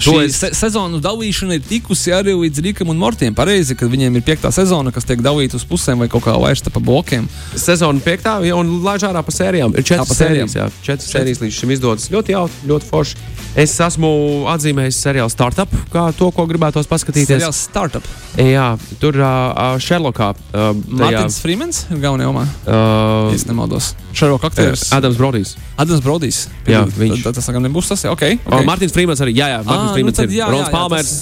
Šī 0.04 0.24
se 0.34 0.50
sezonu 0.58 1.00
dalīšana 1.04 1.58
ir 1.58 1.64
tikusi 1.68 2.12
arī 2.16 2.34
līdz 2.36 2.64
Rīgam 2.66 2.92
un 2.92 3.00
Mortiem. 3.00 3.36
Pareizi, 3.36 3.78
kad 3.80 3.92
viņiem 3.92 4.20
ir 4.20 4.26
piektā 4.26 4.52
sezona, 4.54 4.92
kas 4.92 5.08
tiek 5.08 5.22
dalīta 5.24 5.56
uz 5.60 5.66
pusēm 5.68 6.04
vai 6.04 6.10
kaut 6.12 6.26
kā 6.26 6.36
laišta 6.36 6.74
pa 6.74 6.82
blokiem. 6.84 7.30
Sezona 7.56 8.04
piektā, 8.04 8.36
ja, 8.44 8.58
un 8.60 8.82
laiž 8.84 9.08
ārā 9.10 9.24
pa 9.24 9.36
sērijām. 9.36 9.76
Ir 9.78 9.88
četras 9.88 10.12
sērijas, 10.18 10.58
jā, 10.60 10.68
četras 10.84 11.12
sērijas 11.14 11.44
līdz 11.46 11.62
šim 11.62 11.76
izdodas. 11.78 12.10
Ļoti 12.14 12.36
jautri, 12.36 12.70
ļoti 12.74 12.90
forši. 12.90 13.24
Es 13.64 13.76
esmu 13.86 14.10
atzīmējis 14.50 14.98
seriālu 15.06 15.30
Startup, 15.30 15.70
kā 15.94 16.08
to, 16.18 16.32
ko 16.34 16.48
gribētos 16.50 16.90
paskatīties. 16.90 17.30
Seriāls 17.30 17.60
Startup. 17.68 18.08
Jā, 18.42 18.72
tur 18.98 19.20
uh, 19.22 19.76
Sherlockā. 19.78 20.32
Uh, 20.50 20.72
Mārtiņš 20.90 21.38
Freemans 21.44 21.84
galvenajā 21.92 22.32
jomā. 22.32 22.48
uh, 22.66 23.30
es 23.36 23.46
nemaldos. 23.46 23.92
Šarok 24.18 24.48
aktieris. 24.50 24.88
Adams 24.94 25.20
Brodijs. 25.22 25.54
Adams 25.78 26.02
Brodijs. 26.02 26.48
Jā, 26.70 26.82
viņš. 26.86 27.22
tad 27.26 27.38
Tas 27.38 27.50
tagad 27.50 27.64
nebūs 27.66 27.94
tas. 27.94 28.06
Ok. 28.10 28.26
Okay. 28.42 28.66
Mārtiņš 28.68 28.94
Frīmans 28.94 29.22
arī. 29.26 29.36
Jā, 29.38 29.52
jā, 29.54 29.62
Mārtiņš 29.70 29.93
Ā, 29.94 30.04
nu 30.04 30.14
ir 30.26 30.36
jā, 30.38 30.50
Rons 30.52 30.68
jā, 30.68 30.74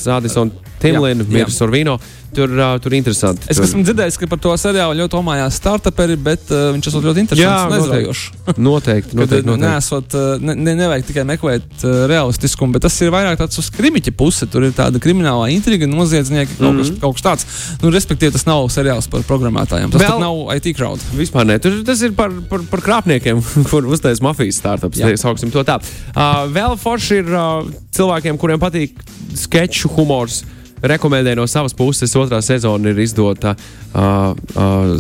jā, 0.08 0.18
Addison 0.18 0.52
Timlina, 0.82 1.24
Jā, 1.26 1.30
Mirs 1.36 1.54
jā. 1.54 1.58
Sorvino. 1.60 1.98
Tur, 2.32 2.52
uh, 2.56 2.78
tur 2.80 2.94
interesanti. 2.96 3.44
Es 3.52 3.58
tur. 3.60 3.66
esmu 3.68 3.84
dzirdējis, 3.84 4.18
ka 4.22 4.28
par 4.32 4.40
to 4.40 4.54
seriālu 4.60 4.96
ļoti 5.02 5.18
omājās 5.20 5.58
startuperi, 5.60 6.16
bet 6.16 6.48
uh, 6.54 6.70
viņš 6.78 6.88
esot 6.88 7.04
ļoti 7.04 7.20
Jā, 7.20 7.26
interesants 7.26 7.66
un 7.76 7.84
noteikti. 7.92 8.62
Noteikti, 8.62 9.18
noteikti. 9.20 9.48
noteikti. 9.50 9.66
nesot, 9.66 10.16
ne, 10.40 10.56
ne, 10.56 10.76
nevajag 10.80 11.10
tikai 11.10 11.26
meklēt 11.28 11.84
uh, 11.84 12.06
realistiskumu, 12.12 12.78
bet 12.78 12.86
tas 12.88 12.96
ir 13.04 13.12
vairāk 13.12 13.42
tāds 13.42 13.60
uz 13.60 13.68
krimiķa 13.76 14.14
puse. 14.16 14.48
Tur 14.52 14.64
ir 14.70 14.76
tāda 14.78 15.02
kriminālā 15.04 15.50
intriga, 15.52 15.90
noziedznieki, 15.92 16.56
kaut, 16.56 16.70
mm 16.70 16.80
-hmm. 16.80 16.94
kas, 16.94 17.02
kaut 17.04 17.20
kas 17.20 17.26
tāds. 17.26 17.46
Nu, 17.84 17.92
respektīvi, 17.92 18.32
tas 18.38 18.48
nav 18.48 18.70
seriāls 18.72 19.10
par 19.12 19.28
programmētājiem. 19.28 19.92
Tas 19.92 20.06
Vēl- 20.06 20.24
nav 20.24 20.56
IT 20.56 20.72
crowd. 20.78 21.04
Vispār 21.18 21.46
ne. 21.46 21.60
Tur, 21.60 21.84
tas 21.84 22.02
ir 22.02 22.16
par, 22.16 22.32
par, 22.50 22.64
par 22.72 22.80
krāpniekiem, 22.80 23.44
kur 23.70 23.86
uztais 23.92 24.24
mafijas 24.24 24.56
startups. 24.64 25.04
Jā. 25.04 25.12
Sauksim 25.20 25.52
to 25.52 25.64
tā. 25.68 25.82
Uh, 26.16 26.48
vēl 26.48 26.78
forši 26.80 27.22
ir 27.26 27.36
uh, 27.36 27.68
cilvēkiem, 27.92 28.40
kuriem 28.40 28.60
patīk 28.60 28.96
sketču 29.36 29.92
humors. 29.98 30.44
Rekomendēju 30.82 31.38
no 31.38 31.46
savas 31.50 31.76
puses, 31.78 32.14
otrā 32.18 32.40
sezona 32.42 32.90
ir 32.90 33.02
izdota 33.04 33.54
uh, 33.54 34.32
uh, 34.34 34.96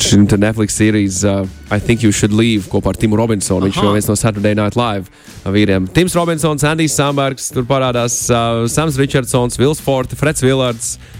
šim 0.00 0.24
Netflix 0.40 0.78
sērijas 0.78 1.20
uh, 1.28 1.42
I 1.74 1.80
Think 1.80 2.06
You 2.06 2.12
Should 2.12 2.32
Leave 2.32 2.70
kopā 2.72 2.94
ar 2.94 3.00
Timu 3.00 3.18
Robinsonu. 3.20 3.68
Viņš 3.68 3.82
ir 3.82 3.92
viens 3.98 4.08
no 4.08 4.16
Saturday 4.16 4.56
Night 4.56 4.78
Live 4.78 5.10
uh, 5.10 5.52
vīriem. 5.52 5.90
Tims 5.92 6.16
Robinsons, 6.16 6.64
Andijs 6.64 6.96
Sambergs, 6.96 7.52
tur 7.52 7.68
parādās 7.68 8.22
uh, 8.32 8.64
Sams 8.72 8.96
Richardsons, 9.00 9.60
Vils 9.60 9.84
Forte, 9.84 10.16
Freds 10.16 10.44
Villards. 10.44 10.96
Uh, 10.96 11.17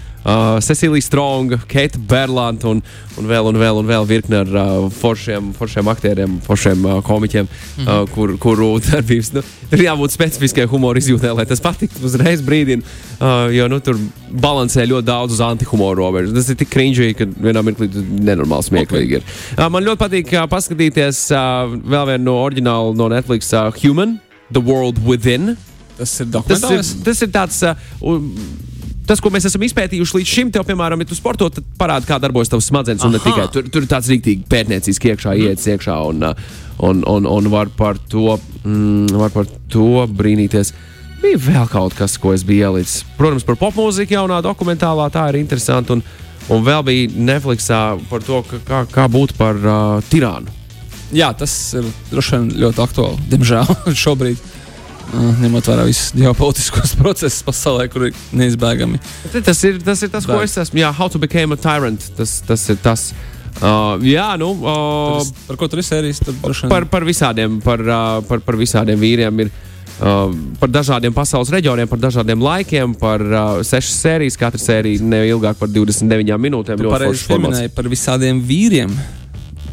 Cecilija 0.61 1.01
Stronga, 1.01 1.57
Keita 1.67 1.99
Berlanta 1.99 2.67
un, 2.69 2.81
un 3.17 3.27
vēl, 3.27 3.47
un 3.49 3.57
vēl, 3.59 3.79
un 3.79 3.87
vēl 3.87 4.07
virkne 4.07 4.41
ar 4.41 4.49
uh, 4.51 4.87
foršiem, 4.91 5.53
foršiem 5.55 5.87
aktieriem, 5.91 6.37
foršiem 6.43 6.85
uh, 6.85 6.97
komiķiem, 7.05 7.47
mm 7.47 7.85
-hmm. 7.85 8.03
uh, 8.03 8.09
kur, 8.13 8.35
kuru 8.37 8.69
darbības 8.83 9.31
nu, 9.33 9.43
ir 9.71 9.85
jābūt 9.85 10.11
specifiskai 10.11 10.65
humora 10.65 10.99
izjūtē, 10.99 11.31
lai 11.35 11.45
tas 11.45 11.63
patiktu 11.63 12.03
uzreiz 12.05 12.41
brīdī. 12.41 12.81
Uh, 13.19 13.47
jo 13.55 13.67
nu, 13.67 13.79
tur 13.79 13.97
balansē 14.31 14.85
ļoti 14.85 15.05
daudz 15.07 15.33
uz 15.33 15.41
antihumoru 15.41 16.03
robežu. 16.03 16.33
Tas 16.33 16.49
ir 16.49 16.55
tik 16.55 16.69
cringy, 16.69 17.13
ka 17.13 17.25
vienā 17.25 17.63
mirklī 17.63 17.87
tas 17.87 18.03
nenormāli 18.03 18.63
smieklīgi 18.63 19.19
ir. 19.19 19.23
Uh, 19.57 19.69
man 19.71 19.83
ļoti 19.83 20.03
patīk 20.03 20.33
uh, 20.35 20.47
paskatīties 20.49 21.31
uh, 21.31 21.79
vēl 21.79 22.05
vienu 22.13 22.23
no 22.23 22.35
oriģinālu 22.43 22.95
no 22.95 23.07
Netflix, 23.07 23.53
uh, 23.53 23.71
Human, 23.83 24.19
The 24.51 24.61
World 24.61 24.99
Within. 25.05 25.55
Tas 25.97 26.19
ir 26.19 26.25
Tas 26.25 26.25
ir, 26.25 26.31
dokumentāls. 26.31 26.95
tas 27.03 27.21
ir 27.21 27.27
tāds. 27.27 27.63
Uh, 27.63 28.19
Tas, 29.09 29.17
ko 29.17 29.31
mēs 29.33 29.47
esam 29.49 29.63
izpētījuši 29.65 30.19
līdz 30.19 30.29
šim, 30.29 30.49
tev, 30.53 30.67
piemēram, 30.67 31.01
ja 31.01 31.09
tu 31.09 31.15
sporto, 31.17 31.47
tad 31.49 31.65
parāda, 31.79 32.05
kā 32.05 32.19
darbojas 32.21 32.51
tavs 32.51 32.67
smadzenes. 32.69 33.01
Un 33.07 33.15
ne 33.17 33.21
tikai 33.23 33.47
tur, 33.49 33.65
tur 33.65 33.81
ir 33.81 33.89
tāds 33.89 34.09
rīktīgi 34.11 34.45
pētnieciski 34.51 35.09
iekšā, 35.15 35.33
mm. 35.33 35.47
iet 35.47 35.65
iekšā 35.73 35.95
un, 36.11 36.27
uh, 36.27 36.51
un, 36.85 37.01
un, 37.09 37.25
un 37.25 37.49
var, 37.49 37.71
par 37.73 37.97
to, 38.11 38.35
mm, 38.61 39.09
var 39.17 39.33
par 39.33 39.49
to 39.73 40.05
brīnīties. 40.13 40.75
Bija 41.23 41.41
vēl 41.41 41.65
kaut 41.71 41.97
kas, 41.97 42.19
ko 42.21 42.35
es 42.37 42.45
biju 42.45 42.69
ielicis. 42.69 43.01
Protams, 43.17 43.47
par 43.47 43.57
popmūziku 43.59 44.13
jaunā 44.13 44.43
dokumentālā 44.45 45.09
tā 45.11 45.25
ir 45.33 45.39
interesanti. 45.41 45.97
Un, 45.97 46.05
un 46.53 46.63
vēl 46.69 46.85
bija 46.85 47.09
Netflixā 47.31 47.81
par 48.11 48.21
to, 48.29 48.43
kā, 48.69 48.85
kā 48.93 49.09
būt 49.09 49.33
par 49.41 49.57
uh, 49.57 50.05
tirānu. 50.13 50.53
Jā, 51.17 51.31
tas 51.33 51.57
ir 51.73 51.89
droši 52.11 52.37
vien 52.37 52.49
ļoti 52.61 52.85
aktuāli. 52.85 53.29
Diemžēl 53.33 53.73
šobrīd. 54.05 54.49
Uh, 55.13 55.41
Ņemot 55.43 55.71
vērā 55.71 55.87
visus 55.87 56.13
ģeopolitiskos 56.17 56.95
procesus 57.01 57.41
pasaulē, 57.45 57.87
kur 57.91 58.09
ir 58.09 58.21
neizbēgami. 58.35 59.01
Tas 59.45 59.63
ir 59.67 59.81
tas, 59.85 60.03
ir 60.05 60.13
tas 60.13 60.27
ko 60.29 60.39
es 60.43 60.57
esmu. 60.61 60.81
Jā, 60.83 60.93
How 60.95 61.11
to 61.11 61.21
Become 61.21 61.57
a 61.57 61.59
Tyrant. 61.59 62.11
Tas, 62.17 62.39
tas 62.47 62.65
ir 62.71 62.79
tas. 62.83 63.09
Uh, 63.59 63.97
jā, 64.05 64.27
nu. 64.39 64.53
Uh, 64.61 65.19
Tur, 65.19 65.33
par 65.49 65.59
ko 65.59 65.71
tur 65.71 65.81
ir 65.81 65.87
sērijas? 65.87 66.21
Par, 66.69 66.85
par, 66.91 67.07
visādiem, 67.07 67.59
par, 67.63 67.81
uh, 67.83 68.21
par, 68.29 68.43
par 68.45 68.59
visādiem 68.59 68.99
vīriem 69.01 69.45
ir. 69.45 69.51
Uh, 69.99 70.31
par 70.61 70.71
dažādiem 70.71 71.11
pasaules 71.11 71.49
reģioniem, 71.51 71.89
par 71.91 71.99
dažādiem 71.99 72.39
laikiem, 72.39 72.93
par 72.95 73.19
uh, 73.19 73.57
sešas 73.67 73.97
sērijas. 74.05 74.39
Katra 74.39 74.61
sērija 74.63 75.03
ne 75.03 75.25
ilgāk 75.27 75.59
par 75.59 75.71
29 75.73 76.39
minūtēm. 76.39 76.79
Ļoti 76.79 76.95
pareizi 76.95 77.27
pieminēji 77.27 77.73
par 77.75 77.89
visādiem 77.91 78.39
vīriem. 78.39 78.95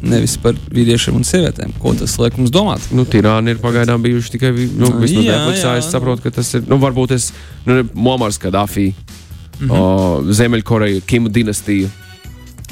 Nevis 0.03 0.37
par 0.41 0.57
vīriešiem 0.73 1.17
un 1.17 1.27
sievietēm. 1.27 1.75
Ko 1.83 1.93
tas 1.99 2.17
liek 2.21 2.39
mums 2.41 2.53
domāt? 2.55 2.89
Nu, 2.95 3.07
tirāni 3.09 3.55
ir 3.55 3.61
pagaidām 3.63 4.03
bijuši 4.05 4.35
tikai 4.37 4.53
nu, 4.55 4.91
Nu, 4.91 4.91
Netflixā. 5.01 5.77
Es 5.81 5.91
saprotu, 5.93 6.27
ka 6.27 6.35
tas 6.39 6.55
ir. 6.59 6.67
Nu, 6.71 6.81
varbūt 6.83 7.15
es. 7.17 7.31
Nu, 7.67 7.83
Momars 7.95 8.39
Kadafī, 8.39 8.93
mm. 9.61 9.71
-hmm. 9.71 10.33
Ziemeļkoreja, 10.33 11.01
Kimu 11.07 11.29
dinastija. 11.29 11.89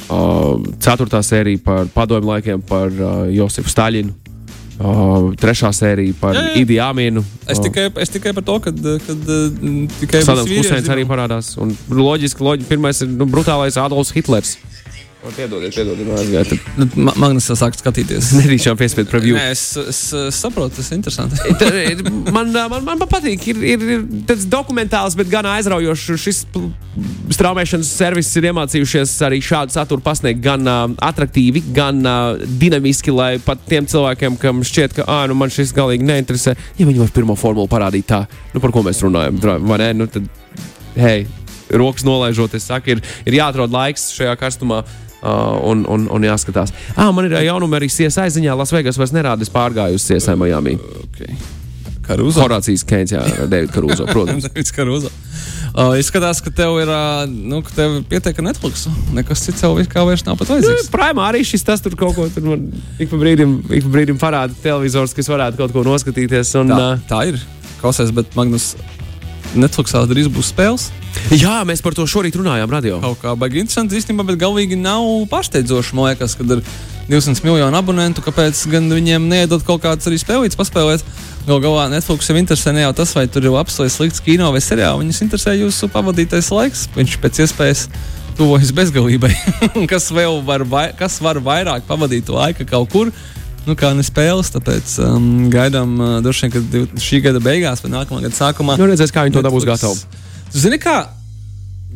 Uh, 0.04 0.60
ceturtā 0.84 1.22
sērija 1.24 1.58
par 1.64 1.86
padomju 1.94 2.28
laikiem, 2.28 2.62
par 2.62 2.92
uh, 2.92 3.24
Josifu 3.32 3.70
Staļinu. 3.72 4.12
Uh, 4.74 5.30
trešā 5.38 5.70
sērija 5.72 6.14
par 6.20 6.34
Jā, 6.34 6.40
jā. 6.48 6.60
Idi 6.60 6.80
Aminu. 6.82 7.22
Es 7.46 7.60
tikai, 7.62 7.86
es 8.02 8.10
tikai 8.10 8.32
par 8.34 8.42
to, 8.42 8.58
ka 8.60 8.72
tikai 8.74 10.22
Sadams 10.22 10.48
visi 10.48 10.58
vīrieši 10.58 10.58
Huseins 10.58 10.88
arī 10.90 11.04
parādās. 11.06 11.52
Un 11.62 11.76
loģiski, 11.88 12.42
loģiski 12.42 12.68
pirmais 12.68 13.00
ir 13.00 13.08
nu, 13.08 13.28
brutālais 13.30 13.78
Adolfs 13.78 14.10
Hitlers. 14.12 14.56
O, 15.24 15.30
Piedodiet, 15.32 15.72
piedodiet, 15.72 16.04
man 16.04 16.18
aizgāja. 16.20 16.56
Nu, 16.76 16.84
Ma- 17.00 17.14
Magnus 17.16 17.46
jau 17.48 17.54
sāk 17.56 17.76
skatīties. 17.78 18.26
Nedrīkst 18.42 18.68
piespiedu 18.76 19.08
preview. 19.08 19.38
Nē, 19.38 19.54
es, 19.54 19.62
es, 19.80 20.00
saprotu, 20.36 20.76
tas 20.76 20.90
ir 20.92 20.98
interesanti. 20.98 21.38
Tā 21.60 21.68
ir- 21.80 22.02
man, 22.28 22.50
man, 22.52 22.74
man, 22.74 22.98
man 23.00 23.08
patīk, 23.08 23.46
ir, 23.54 23.62
ir, 23.72 23.84
ir 23.94 24.02
tāds 24.28 24.44
dokumentāls, 24.52 25.16
bet 25.16 25.30
gan 25.32 25.48
aizraujošs. 25.48 26.10
Šis 26.20 26.42
straumēšanas 27.32 27.88
servis 27.96 28.28
ir 28.36 28.50
iemācījušies 28.50 29.14
arī 29.24 29.38
šādu 29.44 29.72
saturu 29.74 30.04
pasniegt 30.04 30.42
gan 30.44 30.68
uh, 30.68 30.82
attraktīvi, 31.08 31.62
gan 31.74 32.02
uh, 32.04 32.44
dinamiski, 32.60 33.14
lai 33.14 33.38
pat 33.42 33.64
tiem 33.70 33.88
cilvēkiem, 33.88 34.36
kam 34.42 34.60
šķiet, 34.66 34.98
ka 34.98 35.06
ah, 35.08 35.24
nu 35.30 35.38
man 35.40 35.52
šis 35.52 35.72
galīgi 35.74 36.04
neinteresē, 36.04 36.52
ja 36.78 36.84
viņi 36.90 37.00
var 37.00 37.14
pirmo 37.16 37.38
formulu 37.40 37.70
parādīt 37.72 38.10
tā, 38.12 38.20
nu, 38.52 38.60
par 38.60 38.76
ko 38.76 38.84
mēs 38.84 39.00
runājam, 39.06 39.40
vai 39.64 39.80
ne? 39.80 39.88
Nu, 40.02 40.06
tad, 40.12 40.28
hei, 41.00 41.24
rokas 41.72 42.04
nolaižot, 42.06 42.54
es 42.60 42.68
saku, 42.68 42.94
ir, 42.94 43.02
ir 43.24 43.40
jāatrod 43.40 43.72
laiks 43.74 44.10
šajā 44.14 44.36
karstumā. 44.38 44.84
Uh, 45.24 45.56
un, 45.70 45.86
un, 45.88 46.02
un 46.12 46.24
jāskatās. 46.26 46.74
Ah, 47.00 47.08
man 47.16 47.30
ir 47.30 47.32
uh, 47.32 47.40
jaunumi 47.40 47.78
arī 47.78 47.88
CSI 47.88 48.28
ziņā. 48.34 48.52
Lasvegas 48.60 48.98
vairs 49.00 49.14
nerāda. 49.16 49.40
Es 49.40 49.52
pārgāju 49.52 49.96
uz 49.96 50.04
CSI 50.04 50.34
Miami. 50.36 50.74
Okay. 51.06 51.38
Karuzo. 52.04 52.42
Horācijas 52.44 52.84
Keins, 52.84 53.14
jā, 53.14 53.22
Davids 53.52 53.72
Karuzo, 53.72 54.04
protams. 54.10 54.44
Davids 54.48 54.74
Karuzo. 54.74 55.12
Uh, 55.74 55.96
izskatās, 55.98 56.38
ka 56.44 56.52
tev 56.54 56.76
ir, 56.82 56.90
uh, 56.92 57.24
nu, 57.26 57.62
ka 57.64 57.72
tev 57.74 57.96
pietiek 58.10 58.38
Netflix. 58.44 58.84
Nekas 59.16 59.42
cits 59.46 59.64
tev 59.64 59.80
kā 59.90 60.04
vairs 60.06 60.22
nav 60.26 60.36
pat 60.38 60.52
vajadzīgs. 60.52 60.90
Prāmā 60.92 61.30
arī 61.32 61.40
šis 61.46 61.66
tas 61.66 61.82
tur 61.82 61.96
kaut 61.98 62.14
ko 62.18 62.28
tur 62.30 62.46
man 62.46 62.68
ik 63.00 63.10
pa 63.10 63.18
brīdim, 63.18 63.56
ik 63.72 63.88
pa 63.88 63.94
brīdim 63.96 64.20
parāda 64.20 64.54
televizors, 64.62 65.16
kas 65.16 65.30
varētu 65.32 65.58
kaut 65.62 65.74
ko 65.74 65.86
noskatīties. 65.88 66.52
Un, 66.60 66.70
Tā, 66.70 66.82
uh, 66.92 67.08
tā 67.08 67.24
ir. 67.32 67.40
Klausies, 67.80 68.12
bet 68.14 68.36
Magnus 68.38 68.74
Netflixā 69.54 70.02
drīz 70.10 70.28
būs 70.32 70.50
spēles. 70.52 70.88
jā, 71.30 71.60
mēs 71.66 71.82
par 71.84 71.94
to 71.94 72.06
šorīt 72.10 72.36
runājām 72.38 72.70
radio. 72.70 72.98
Kaut 73.02 73.20
kā 73.22 73.34
baigi 73.38 73.62
interesanti 73.62 73.98
īstenībā, 74.00 74.26
bet 74.30 74.40
galīgi 74.40 74.78
nav 74.78 75.04
pārsteidzoši. 75.30 75.94
Man 75.94 76.10
liekas, 76.10 76.34
ka 76.38 76.46
ir 76.46 76.64
200 77.10 77.44
miljonu 77.44 77.78
abonentu, 77.78 78.24
kāpēc 78.24 78.64
gan 78.72 78.88
viņiem 78.90 79.28
neiedot 79.30 79.62
kaut 79.66 79.84
kādas 79.84 80.08
arī 80.10 80.18
spēlītas 80.20 80.58
paspēlēt. 80.58 81.04
Galu 81.44 81.60
galā 81.60 81.86
Netflix 81.92 82.30
jau 82.30 82.36
interesē 82.40 82.72
ne 82.72 82.86
jau 82.86 82.94
tas, 82.96 83.12
vai 83.14 83.26
tur 83.28 83.44
ir 83.44 83.52
labs 83.52 83.76
vai 83.78 83.90
slikts 83.92 84.22
kino 84.24 84.48
vai 84.54 84.62
seriāls. 84.64 85.02
Viņus 85.02 85.22
interesē 85.26 85.54
jūsu 85.58 85.90
pavadītais 85.92 86.48
laiks. 86.54 86.86
Viņš 86.96 87.18
pēc 87.20 87.42
iespējas 87.44 87.86
tuvojas 88.38 88.72
bezgalībai. 88.74 89.32
Kas 89.92 90.08
vēl 90.14 90.40
var, 90.46 90.64
vai, 90.66 90.88
kas 90.98 91.20
var 91.22 91.38
vairāk 91.44 91.84
pavadīt 91.86 92.32
laika 92.32 92.66
kaut 92.66 92.90
kur? 92.90 93.12
Nu, 93.64 93.76
kā 93.78 93.94
ne 93.96 94.04
spēles, 94.04 94.50
tāpēc 94.52 94.98
um, 95.06 95.28
gaidām 95.52 95.94
uh, 95.96 96.16
droši 96.24 96.48
vien, 96.48 96.54
ka 96.54 97.00
šī 97.00 97.22
gada 97.24 97.40
beigās 97.40 97.80
vai 97.84 97.94
nākamā 97.94 98.24
gada 98.26 98.36
sākumā. 98.36 98.76
Nu, 98.80 98.88
redzēs, 98.90 99.12
kā 99.14 99.24
viņi 99.24 99.38
to 99.38 99.44
dabūs 99.46 99.64
gatavu. 99.68 99.96
Zini, 100.52 100.76
kā 100.82 101.06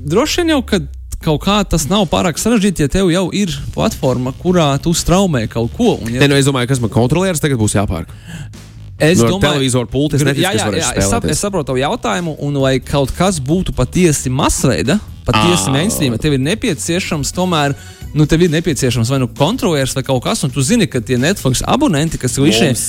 droši 0.09 0.43
vien 0.43 0.55
jau, 0.57 0.63
kad 0.71 0.87
kaut 1.25 1.43
kā 1.43 1.59
tas 1.69 1.89
nav 1.91 2.07
pārāk 2.11 2.39
sarežģīti, 2.41 2.87
ja 2.87 2.93
tev 2.93 3.11
jau 3.13 3.27
ir 3.35 3.53
platforma, 3.75 4.33
kurā 4.39 4.71
tu 4.83 4.95
straumē 4.97 5.45
kaut 5.51 5.75
ko. 5.77 5.97
Ja 6.07 6.23
Nē, 6.23 6.31
nu, 6.31 6.39
es 6.39 6.49
domāju, 6.49 6.71
kas 6.71 6.81
man 6.83 6.93
kontrolieris 6.95 7.43
tagad 7.43 7.61
būs 7.61 7.75
jāpērk. 7.77 8.13
es 8.99 9.21
Nu, 9.23 9.39
televizoru 9.43 9.91
Gr- 9.91 10.31
neticu, 10.31 10.43
jā, 10.47 10.51
ka 10.51 10.57
es 10.57 10.63
jā, 10.63 10.69
varēšu 10.71 10.89
jā, 10.89 11.03
es, 11.03 11.11
sap, 11.11 11.25
es 11.25 11.39
saprotu 11.43 11.73
tavu 11.73 11.83
jautājumu, 11.83 12.37
un 12.43 12.59
lai 12.63 12.79
kaut 12.81 13.13
kas 13.15 13.39
būtu 13.43 13.75
patiesi 13.75 14.31
masveida, 14.31 14.99
patiesi 15.29 15.69
Ā. 15.69 15.75
mainstream, 15.77 16.17
tev 16.21 16.37
ir 16.37 16.43
nepieciešams 16.43 17.33
tomēr. 17.37 17.77
Nu, 18.17 18.25
tev 18.25 18.41
ir 18.47 18.53
nepieciešams 18.55 19.11
vai 19.13 19.19
nu 19.21 19.27
kontrolieris 19.37 19.93
vai 19.93 20.03
kaut 20.07 20.23
kas, 20.25 20.41
un 20.47 20.53
tu 20.53 20.63
zini, 20.65 20.87
ka 20.89 21.03
tie 21.05 21.19
Netflix 21.21 21.61
abonenti, 21.69 22.17
kas 22.21 22.39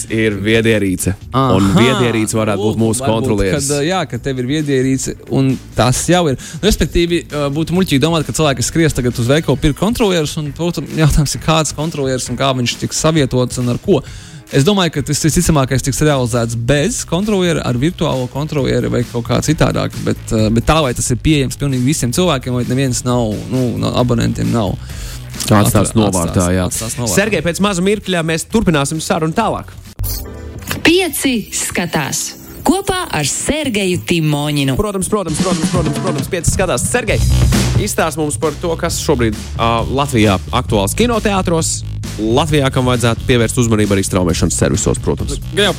Mums 0.08 0.15
ir 0.15 0.38
viedierīce. 0.46 1.13
Un 1.36 1.67
viedierīce 1.75 2.39
varētu 2.39 2.63
būt 2.69 2.79
mūsu 2.79 3.03
kontrolieris. 3.03 3.67
Kad, 3.67 3.84
jā, 3.84 4.00
ka 4.08 4.22
tev 4.24 4.39
ir 4.39 4.48
viedierīce, 4.53 5.17
un 5.36 5.51
tas 5.75 6.00
jau 6.08 6.24
ir. 6.31 6.39
Nu, 6.62 6.63
respektīvi, 6.69 7.25
uh, 7.27 7.50
būtu 7.51 7.75
muļķīgi 7.75 8.03
domāt, 8.03 8.24
ka 8.27 8.38
cilvēki 8.39 8.63
skries 8.63 8.96
tagad 8.96 9.19
uz 9.19 9.27
veikalu 9.27 9.60
pirkt 9.60 9.81
kontrolierus, 9.84 10.38
un 10.39 10.53
protams, 10.55 10.96
jautājums 10.96 11.36
ir, 11.36 11.43
kāds 11.43 11.75
kontrolieris 11.75 12.31
un 12.31 12.39
kā 12.39 12.53
viņš 12.55 12.79
tiks 12.86 13.03
savietots 13.03 13.60
un 13.60 13.75
ar 13.75 13.84
ko. 13.84 14.00
Es 14.49 14.63
domāju, 14.65 14.95
ka 14.95 15.03
tas 15.05 15.19
visticamākais 15.21 15.83
tiks 15.85 15.99
realizēts 16.01 16.55
bez 16.57 17.03
kontroliera, 17.09 17.61
ar 17.69 17.77
virtuālo 17.77 18.25
kontrolieri 18.33 18.89
vai 18.89 19.03
kaut 19.05 19.27
kā 19.27 19.37
citādāk. 19.45 19.93
Bet, 20.07 20.23
uh, 20.33 20.47
bet 20.53 20.65
tā, 20.65 20.79
vai 20.81 20.95
tas 20.97 21.05
ir 21.13 21.19
pieejams 21.21 21.59
pilnīgi 21.59 21.85
visiem 21.85 22.13
cilvēkiem, 22.15 22.57
vai 22.57 22.65
neviens 22.65 23.03
nav, 23.05 23.35
nu, 23.51 23.67
no 23.77 23.93
abonentiem 24.01 24.49
nav. 24.49 24.73
Tāds 25.45 25.75
tāds 25.75 25.93
novārtā, 25.95 26.49
jā. 26.55 26.65
Sergei, 27.07 27.43
pēc 27.45 27.61
maza 27.63 27.85
mirkļa 27.85 28.25
mēs 28.25 28.47
turpināsim 28.49 28.97
sarunu 29.03 29.37
tālāk. 29.37 29.69
Pieci 30.81 31.35
skatās 31.53 32.25
kopā 32.65 33.03
ar 33.15 33.29
Sergeju 33.29 34.01
Timoņinu. 34.09 34.75
Protams, 34.81 35.09
protams, 35.13 35.39
protams, 35.45 35.69
protams, 35.69 36.01
protams 36.01 36.33
pieci 36.33 36.53
skatās. 36.57 36.89
Sergei, 36.89 37.21
izstāst 37.85 38.17
mums 38.19 38.41
par 38.41 38.57
to, 38.61 38.73
kas 38.81 38.97
šobrīd 39.05 39.37
uh, 39.37 39.85
Latvijā 39.93 40.41
aktuāls 40.57 40.97
kinoteātros. 40.97 41.79
Latvijā, 42.19 42.69
kam 42.73 42.89
vajadzētu 42.89 43.25
pievērst 43.29 43.61
uzmanību 43.63 43.95
arī 43.95 44.03
straumēšanas 44.07 44.59
servisos, 44.59 45.01
protams. 45.03 45.39
Gan 45.53 45.69
jau 45.69 45.75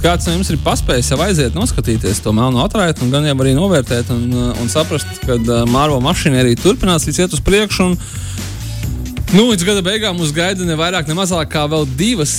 kāds 0.00 0.26
no 0.28 0.34
jums 0.34 0.48
ir 0.52 0.60
paspējis 0.64 1.10
jau 1.12 1.18
aiziet, 1.24 1.56
noskatīties 1.56 2.22
to 2.24 2.32
melnu 2.36 2.62
atraitu, 2.62 3.04
un 3.04 3.12
gan 3.12 3.26
jau 3.28 3.36
arī 3.44 3.52
novērtēt 3.56 4.12
un, 4.14 4.30
un 4.62 4.72
saprast, 4.72 5.10
ka 5.26 5.36
uh, 5.36 5.62
Mārvo 5.68 6.00
mašīna 6.04 6.40
arī 6.40 6.56
turpinās 6.56 7.08
iet 7.10 7.36
uz 7.36 7.42
priekšu. 7.44 7.90
Un, 7.90 7.98
Nu, 9.30 9.44
līdz 9.46 9.62
gada 9.62 9.82
beigām 9.86 10.16
mums 10.18 10.32
gaida 10.34 10.64
ne 10.66 10.74
vairāk, 10.74 11.06
ne 11.06 11.14
mazāk 11.14 11.52
kā 11.52 11.60
vēl 11.70 11.84
divas 11.94 12.32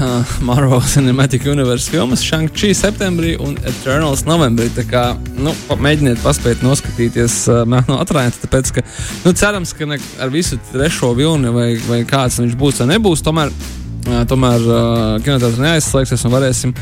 uh, 0.00 0.30
Marvel 0.48 0.80
Cinematic 0.88 1.44
Universe 1.44 1.92
filmas, 1.92 2.22
Shang-Chi 2.24 2.70
septembrī 2.72 3.34
un 3.44 3.58
Eternals 3.68 4.22
novembrī. 4.24 4.70
Tā 4.72 4.86
kā 4.88 5.02
nu, 5.36 5.52
mēģiniet 5.76 6.22
paspēt 6.24 6.64
noskatīties 6.64 7.36
uh, 7.52 7.60
Melno 7.68 7.98
nu, 7.98 8.00
atrājumu, 8.00 8.40
tāpēc, 8.46 8.72
ka 8.78 8.86
nu, 9.26 9.34
cerams, 9.36 9.74
ka 9.76 9.90
ne, 9.92 10.00
ar 10.24 10.32
visu 10.32 10.56
trešo 10.70 11.12
vilni 11.18 11.52
vai, 11.52 11.68
vai 11.84 12.00
kāds 12.08 12.40
viņš 12.40 12.56
būs 12.56 12.80
vai 12.80 12.88
nebūs, 12.94 13.26
tomēr, 13.28 13.52
uh, 13.52 14.22
tomēr 14.32 14.64
uh, 14.64 14.82
kinoteātris 15.20 15.60
neaizslēgsies 15.66 16.24
un 16.24 16.36
varēsim 16.38 16.76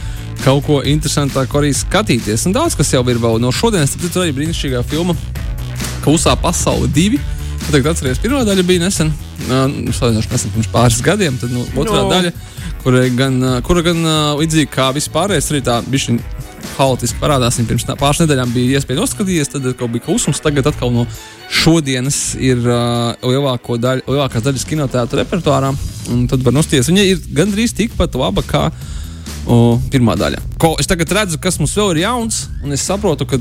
kaut 0.45 0.63
ko 0.69 0.85
interesantāku 0.87 1.59
arī 1.59 1.75
skatīties. 1.75 2.47
Un 2.47 2.55
daudz 2.55 2.79
kas 2.79 2.95
jau 2.95 3.03
ir 3.11 3.19
vēl 3.19 3.43
no 3.43 3.51
šodienas, 3.51 3.99
tad 3.99 4.15
tur 4.15 4.29
arī 4.29 4.39
brīnišķīgā 4.39 4.87
filma 4.87 5.19
Kausā 6.07 6.39
pasaule 6.39 6.87
2 6.95 7.36
tagad 7.71 7.93
atceros, 7.93 8.21
pirmā 8.23 8.43
daļa 8.47 8.65
bija 8.67 8.85
nesen, 8.87 9.13
uh, 9.47 9.65
salīdzinoši 9.97 10.33
nesen, 10.33 10.53
pirms 10.55 10.71
pāris 10.73 11.01
gadiem. 11.05 11.39
Tad 11.41 11.55
nu, 11.55 11.65
otrā 11.75 12.01
No. 12.01 12.07
no. 12.07 12.11
daļa, 12.13 12.33
kura 12.85 13.05
gan, 13.17 13.39
uh, 13.43 13.61
kura 13.67 13.85
gan 13.87 14.03
uh, 14.05 14.35
līdzīgi 14.41 14.71
kā 14.73 14.91
vispārējais, 14.97 15.51
arī 15.53 15.63
tā 15.67 15.81
bija 15.87 16.19
haotiski 16.77 17.21
parādās. 17.23 17.59
Pirms 17.69 17.87
pāris 17.97 18.21
nedēļām 18.25 18.53
bija 18.55 18.81
iespēja 18.81 19.01
noskatīties, 19.01 19.53
tad 19.55 19.67
kaut 19.79 19.95
bija 19.95 20.05
klusums. 20.09 20.43
Tagad 20.45 20.67
atkal 20.73 20.93
no 20.93 21.07
šodienas 21.51 22.35
ir 22.43 22.61
uh, 22.67 23.15
lielāko 23.23 23.79
daļu, 23.81 24.07
lielākās 24.11 24.45
daļas 24.45 24.67
kinoteātra 24.69 25.23
repertuārā. 25.23 25.73
Tad 26.31 26.47
var 26.47 26.57
nostīties. 26.57 26.91
Viņa 26.93 27.07
ir 27.07 27.23
gandrīz 27.37 27.75
tikpat 27.77 28.15
laba 28.19 28.45
kā 28.47 28.69
o, 29.47 29.79
pirmā 29.93 30.17
daļa. 30.19 30.43
Ko 30.63 30.75
es 30.81 30.91
tagad 30.91 31.13
redzu, 31.15 31.41
kas 31.43 31.59
mums 31.63 31.75
vēl 31.79 31.97
ir 31.97 32.05
jauns, 32.05 32.45
un 32.65 32.75
es 32.77 32.85
saprotu, 32.87 33.27
ka 33.31 33.39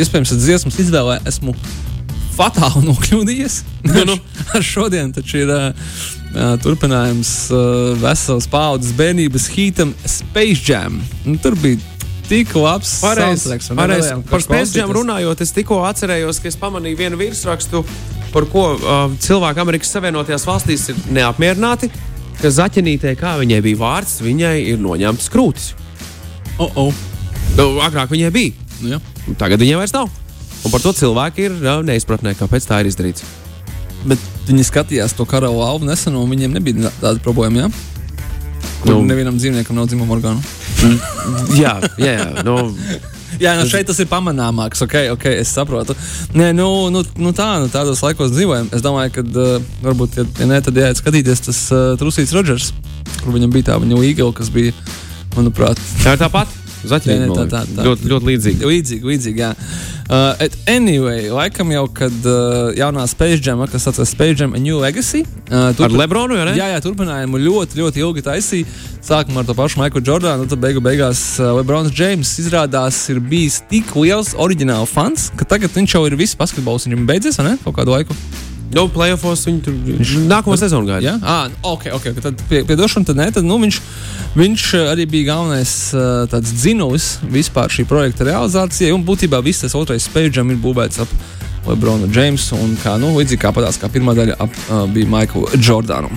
iespējams 0.00 0.32
tas 0.32 0.44
dziesmas 0.44 0.80
izvēlē 0.82 1.20
esmu 1.28 1.54
fatāli 2.36 2.84
nokļūdījies. 2.90 3.60
Nu, 3.88 4.04
nu. 4.08 4.18
Ar 4.56 4.64
šodienu 4.66 5.16
taču 5.16 5.42
ir 5.42 5.52
uh, 5.52 5.72
turpinājums 6.62 7.32
uh, 7.52 7.92
veselas 8.02 8.48
paudzes 8.50 8.94
bērnības 8.98 9.48
hītam 9.54 9.94
Space 10.04 10.62
Jam. 10.68 11.00
Un 11.26 11.40
tur 11.42 11.56
bija 11.60 11.80
tik 12.28 12.54
labs 12.56 13.00
nevarējām 13.02 14.22
Par 14.30 14.44
Space 14.44 14.78
Jam 14.78 14.92
runājot, 14.94 15.42
es 15.44 15.52
tikko 15.52 15.82
atcerējos, 15.88 16.40
ka 16.40 16.48
es 16.48 16.56
pamanīju 16.60 17.00
vienu 17.02 17.20
virsrakstu, 17.20 17.84
par 18.32 18.48
ko 18.52 18.70
uh, 18.78 19.04
cilvēki 19.20 19.62
Amerikas 19.64 19.92
Savienotajās 19.92 20.48
valstīs 20.48 20.88
ir 20.92 21.04
neapmierināti. 21.12 21.90
Ka 22.40 22.50
zaķenītē, 22.50 23.12
kā 23.20 23.36
viņai 23.38 23.60
bija 23.62 23.78
vārds, 23.78 24.16
viņai 24.24 24.56
ir 24.72 24.80
noņemts 24.82 25.28
krūtis. 25.30 25.72
Oh, 26.58 26.72
oh. 26.88 27.04
Nu, 27.58 27.68
agrāk 27.84 28.10
viņai 28.10 28.32
bija, 28.34 28.56
Nu, 28.82 28.96
jā. 28.96 28.98
tagad 29.38 29.62
viņai 29.62 29.78
vairs 29.78 29.94
nav. 29.94 30.10
Un 30.62 30.70
par 30.70 30.82
to 30.84 30.92
cilvēki 30.94 31.48
ir 31.48 31.54
uh, 31.62 31.80
neizpratnē, 31.86 32.34
kāpēc 32.38 32.66
tā 32.68 32.80
ir 32.82 32.90
izdarīts. 32.92 33.24
Bet 34.06 34.18
viņi 34.48 34.66
skatījās 34.66 35.14
to 35.18 35.26
karalu 35.28 35.62
albu 35.66 35.86
nesen, 35.88 36.14
un 36.18 36.30
viņiem 36.30 36.54
nebija 36.58 36.90
tāda 37.00 37.18
problēma. 37.22 37.66
Ja? 37.66 37.70
Kur 38.82 38.96
Nu. 38.96 39.02
nevienam 39.06 39.36
dzīvniekam 39.38 39.78
nav 39.78 39.86
dzimuma 39.90 40.16
orgānu. 40.16 40.42
jā, 41.62 41.76
jā, 41.98 42.14
jā. 42.18 42.30
Nu, 42.46 42.72
Jā, 43.40 43.54
nu 43.56 43.64
šeit 43.66 43.86
tas 43.88 43.98
ir 44.02 44.06
pamanāmāks. 44.10 44.82
Ok, 44.84 44.92
ok, 45.14 45.24
es 45.40 45.50
saprotu. 45.56 45.94
Nē, 46.36 46.50
nu, 46.54 46.66
nu, 46.92 47.00
nu 47.16 47.30
tā, 47.34 47.46
nu 47.62 47.70
tādos 47.72 48.02
laikos 48.04 48.30
dzīvojam. 48.34 48.68
Es 48.76 48.84
domāju, 48.84 49.14
ka 49.16 49.24
uh, 49.24 49.70
varbūt, 49.82 50.18
ja, 50.20 50.24
ja 50.42 50.48
ne, 50.50 50.58
tad 50.62 50.76
jāiet 50.78 51.00
skatīties 51.00 51.40
tas 51.48 51.60
uh, 51.72 51.94
Trusīts 51.98 52.34
Rodžers, 52.36 52.72
kur 53.22 53.32
viņam 53.34 53.54
bija 53.54 53.70
tā 53.70 53.78
viņa 53.82 54.02
īgla, 54.10 54.28
kas 54.36 54.52
bija, 54.52 54.74
manuprāt, 55.38 55.80
Tā 56.04 56.12
ir 56.14 56.20
tāpat. 56.20 56.52
Nē, 56.88 57.28
tā, 57.30 57.46
tā, 57.50 57.62
tā. 57.68 57.84
ļoti, 57.86 58.08
ļoti 58.10 58.28
līdzīga. 58.28 58.68
Līdzīgi, 58.68 59.08
līdzīgi, 59.12 59.42
jā. 59.42 59.52
Uh, 60.12 60.42
anyway, 60.68 61.30
laikam 61.32 61.70
jau, 61.72 61.86
kad 61.94 62.26
uh, 62.28 62.72
jaunā 62.76 63.06
Space 63.08 63.40
Jam, 63.40 63.62
kas 63.70 63.86
saucas 63.86 64.10
Space 64.12 64.36
Jam 64.42 64.52
New 64.58 64.80
Legacy, 64.82 65.22
uh, 65.48 65.70
Ar 65.72 65.96
Lebronu, 65.96 66.36
jau 66.36 66.46
ne? 66.48 66.56
Jā, 66.58 66.68
jā, 66.74 66.82
turpinājumu 66.84 67.40
ļoti, 67.40 67.80
ļoti 67.80 68.04
ilgi 68.04 68.26
taisīja. 68.26 68.68
Sākumā 69.02 69.42
ar 69.42 69.48
to 69.48 69.56
pašu 69.58 69.80
Maiklu 69.80 70.04
Jordānu, 70.04 70.46
tad 70.50 70.60
beigu 70.62 70.84
beigās 70.84 71.24
uh, 71.40 71.54
Lebrons 71.56 71.94
Džeims 71.94 72.36
izrādās 72.42 73.00
ir 73.14 73.22
bijis 73.24 73.62
tik 73.70 73.94
liels 73.96 74.36
oriģināls 74.36 74.92
fans, 74.92 75.30
ka 75.38 75.48
tagad 75.48 75.72
viņš 75.74 75.96
jau 75.96 76.06
ir 76.10 76.18
viss 76.20 76.38
basketbols, 76.38 76.90
viņam 76.90 77.06
beidzies, 77.08 77.40
vai 77.40 77.52
ne? 77.52 77.60
Kaut 77.64 77.78
kādu 77.80 77.96
laiku. 77.96 78.18
Nu, 78.72 78.86
playoffs 78.88 79.44
viņi 79.44 79.60
tur 79.66 79.74
nākamo 80.30 80.56
sezonu 80.56 80.88
gaida. 80.88 81.12
Jā, 81.12 81.14
ah, 81.20 81.52
ok, 81.74 81.90
ok. 81.98 82.06
Tad 82.24 82.40
pie, 82.48 82.62
piedošana, 82.68 83.08
tad 83.10 83.18
nē, 83.20 83.28
tad 83.36 83.44
nu, 83.44 83.58
viņš, 83.60 83.78
viņš 84.38 84.66
eh, 84.78 84.88
arī 84.94 85.06
bija 85.12 85.34
galvenais 85.34 85.74
uh, 85.92 86.24
tāds 86.32 86.54
dzinulis 86.56 87.08
vispār 87.34 87.72
šī 87.72 87.84
projekta 87.90 88.26
realizācijai. 88.30 88.94
Un 88.96 89.04
būtībā 89.04 89.42
viss 89.44 89.64
tas 89.64 89.76
otrais 89.76 90.08
spēļģis 90.08 90.54
ir 90.54 90.62
būvēts 90.64 91.02
ap 91.04 91.12
Lebronu 91.68 92.08
Džeimsu. 92.08 92.56
Un 92.56 92.78
kā, 92.80 92.96
nu, 93.00 93.12
līdzīgi 93.18 93.42
kā 93.44 93.52
patās, 93.52 93.76
kā 93.80 93.92
pirmā 93.92 94.16
daļa 94.16 94.38
ap, 94.40 94.56
uh, 94.70 94.86
bija 94.92 95.10
Maiklu 95.18 95.44
Jordānu. 95.60 96.08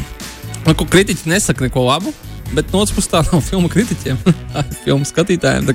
Nu, 0.65 0.77
kritiķi 0.79 1.27
nesaka 1.35 1.67
neko 1.67 1.83
labu. 1.89 2.15
Bet 2.53 2.69
no 2.71 2.83
otras 2.83 2.93
puses, 2.95 3.09
tā 3.09 3.23
nav 3.25 3.41
filmu 3.43 3.69
kritiķiem, 3.71 4.19
tā 4.53 4.63
ir 4.63 4.75
filmu 4.83 5.07
skatītājiem. 5.07 5.71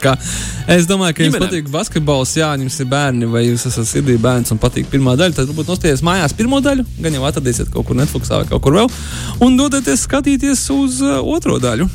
Es 0.71 0.87
domāju, 0.89 1.17
ka 1.17 1.25
jums 1.27 1.35
Ģimenēm. 1.37 1.49
patīk 1.49 1.73
basketbols, 1.73 2.37
jā, 2.39 2.53
jums 2.61 2.79
ir 2.81 2.91
bērni, 2.93 3.29
vai 3.31 3.47
jūs 3.49 3.67
esat 3.71 3.89
sirdī 3.91 4.17
bērns 4.23 4.55
un 4.55 4.61
patīk 4.63 4.87
pirmā 4.93 5.17
daļa. 5.19 5.41
Tad 5.41 5.51
varbūt 5.51 5.73
nostieties 5.75 6.05
mājās 6.07 6.37
pirmo 6.39 6.63
daļu, 6.65 6.87
gan 7.03 7.19
jau 7.19 7.27
atradīsiet 7.29 7.73
kaut 7.75 7.91
kur 7.91 7.99
Netflixā 7.99 8.43
vai 8.43 8.51
kaut 8.53 8.63
kur 8.65 8.79
vēl, 8.79 8.93
un 9.45 9.59
dodieties 9.59 10.07
skatīties 10.07 10.69
uz 10.77 11.03
uh, 11.03 11.19
otro 11.21 11.59
daļu. 11.63 11.89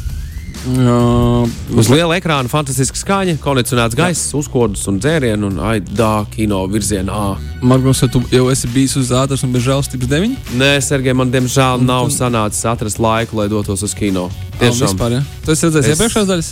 Uh, 0.65 1.45
Uz 1.77 1.91
liela 1.91 2.15
ekrāna 2.17 2.49
fantastiska 2.49 2.97
skaņa, 2.97 3.35
kondicionēts 3.43 3.97
gaiss, 3.97 4.31
uzkodas 4.37 4.81
un 4.89 4.97
dzērienu, 4.97 5.51
un 5.51 5.59
aidā 5.61 6.23
kino 6.33 6.63
virzienā. 6.71 7.19
Margos, 7.61 8.01
vai 8.01 8.09
tu 8.09 8.23
jau 8.33 8.47
esi 8.49 8.71
bijis 8.73 8.95
uz 8.97 9.13
ātras 9.13 9.45
un 9.45 9.53
bez 9.53 9.65
žēlstības 9.67 10.09
deviņi? 10.09 10.39
Nē, 10.57 10.71
Sergei, 10.81 11.13
man 11.13 11.29
diemžēl 11.33 11.85
nav 11.85 12.09
sanācis 12.15 12.65
atrast 12.71 13.01
laiku, 13.03 13.37
lai 13.37 13.49
dotos 13.51 13.85
uz 13.85 13.93
kino. 13.97 14.29
Tiešām. 14.59 14.87
Vispār, 14.87 15.11
ja? 15.17 15.21
Tu 15.45 15.51
esi 15.51 15.67
redzējis 15.67 15.87
Es- 15.91 15.97
iepriekšējās 15.99 16.29
daļas? 16.31 16.49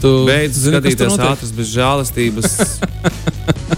Tu 0.00 0.10
Beidz 0.28 0.58
zini, 0.60 0.76
skatīties 0.76 1.18
ātras 1.24 1.52
bez 1.56 1.70
žēlastības. 1.72 2.56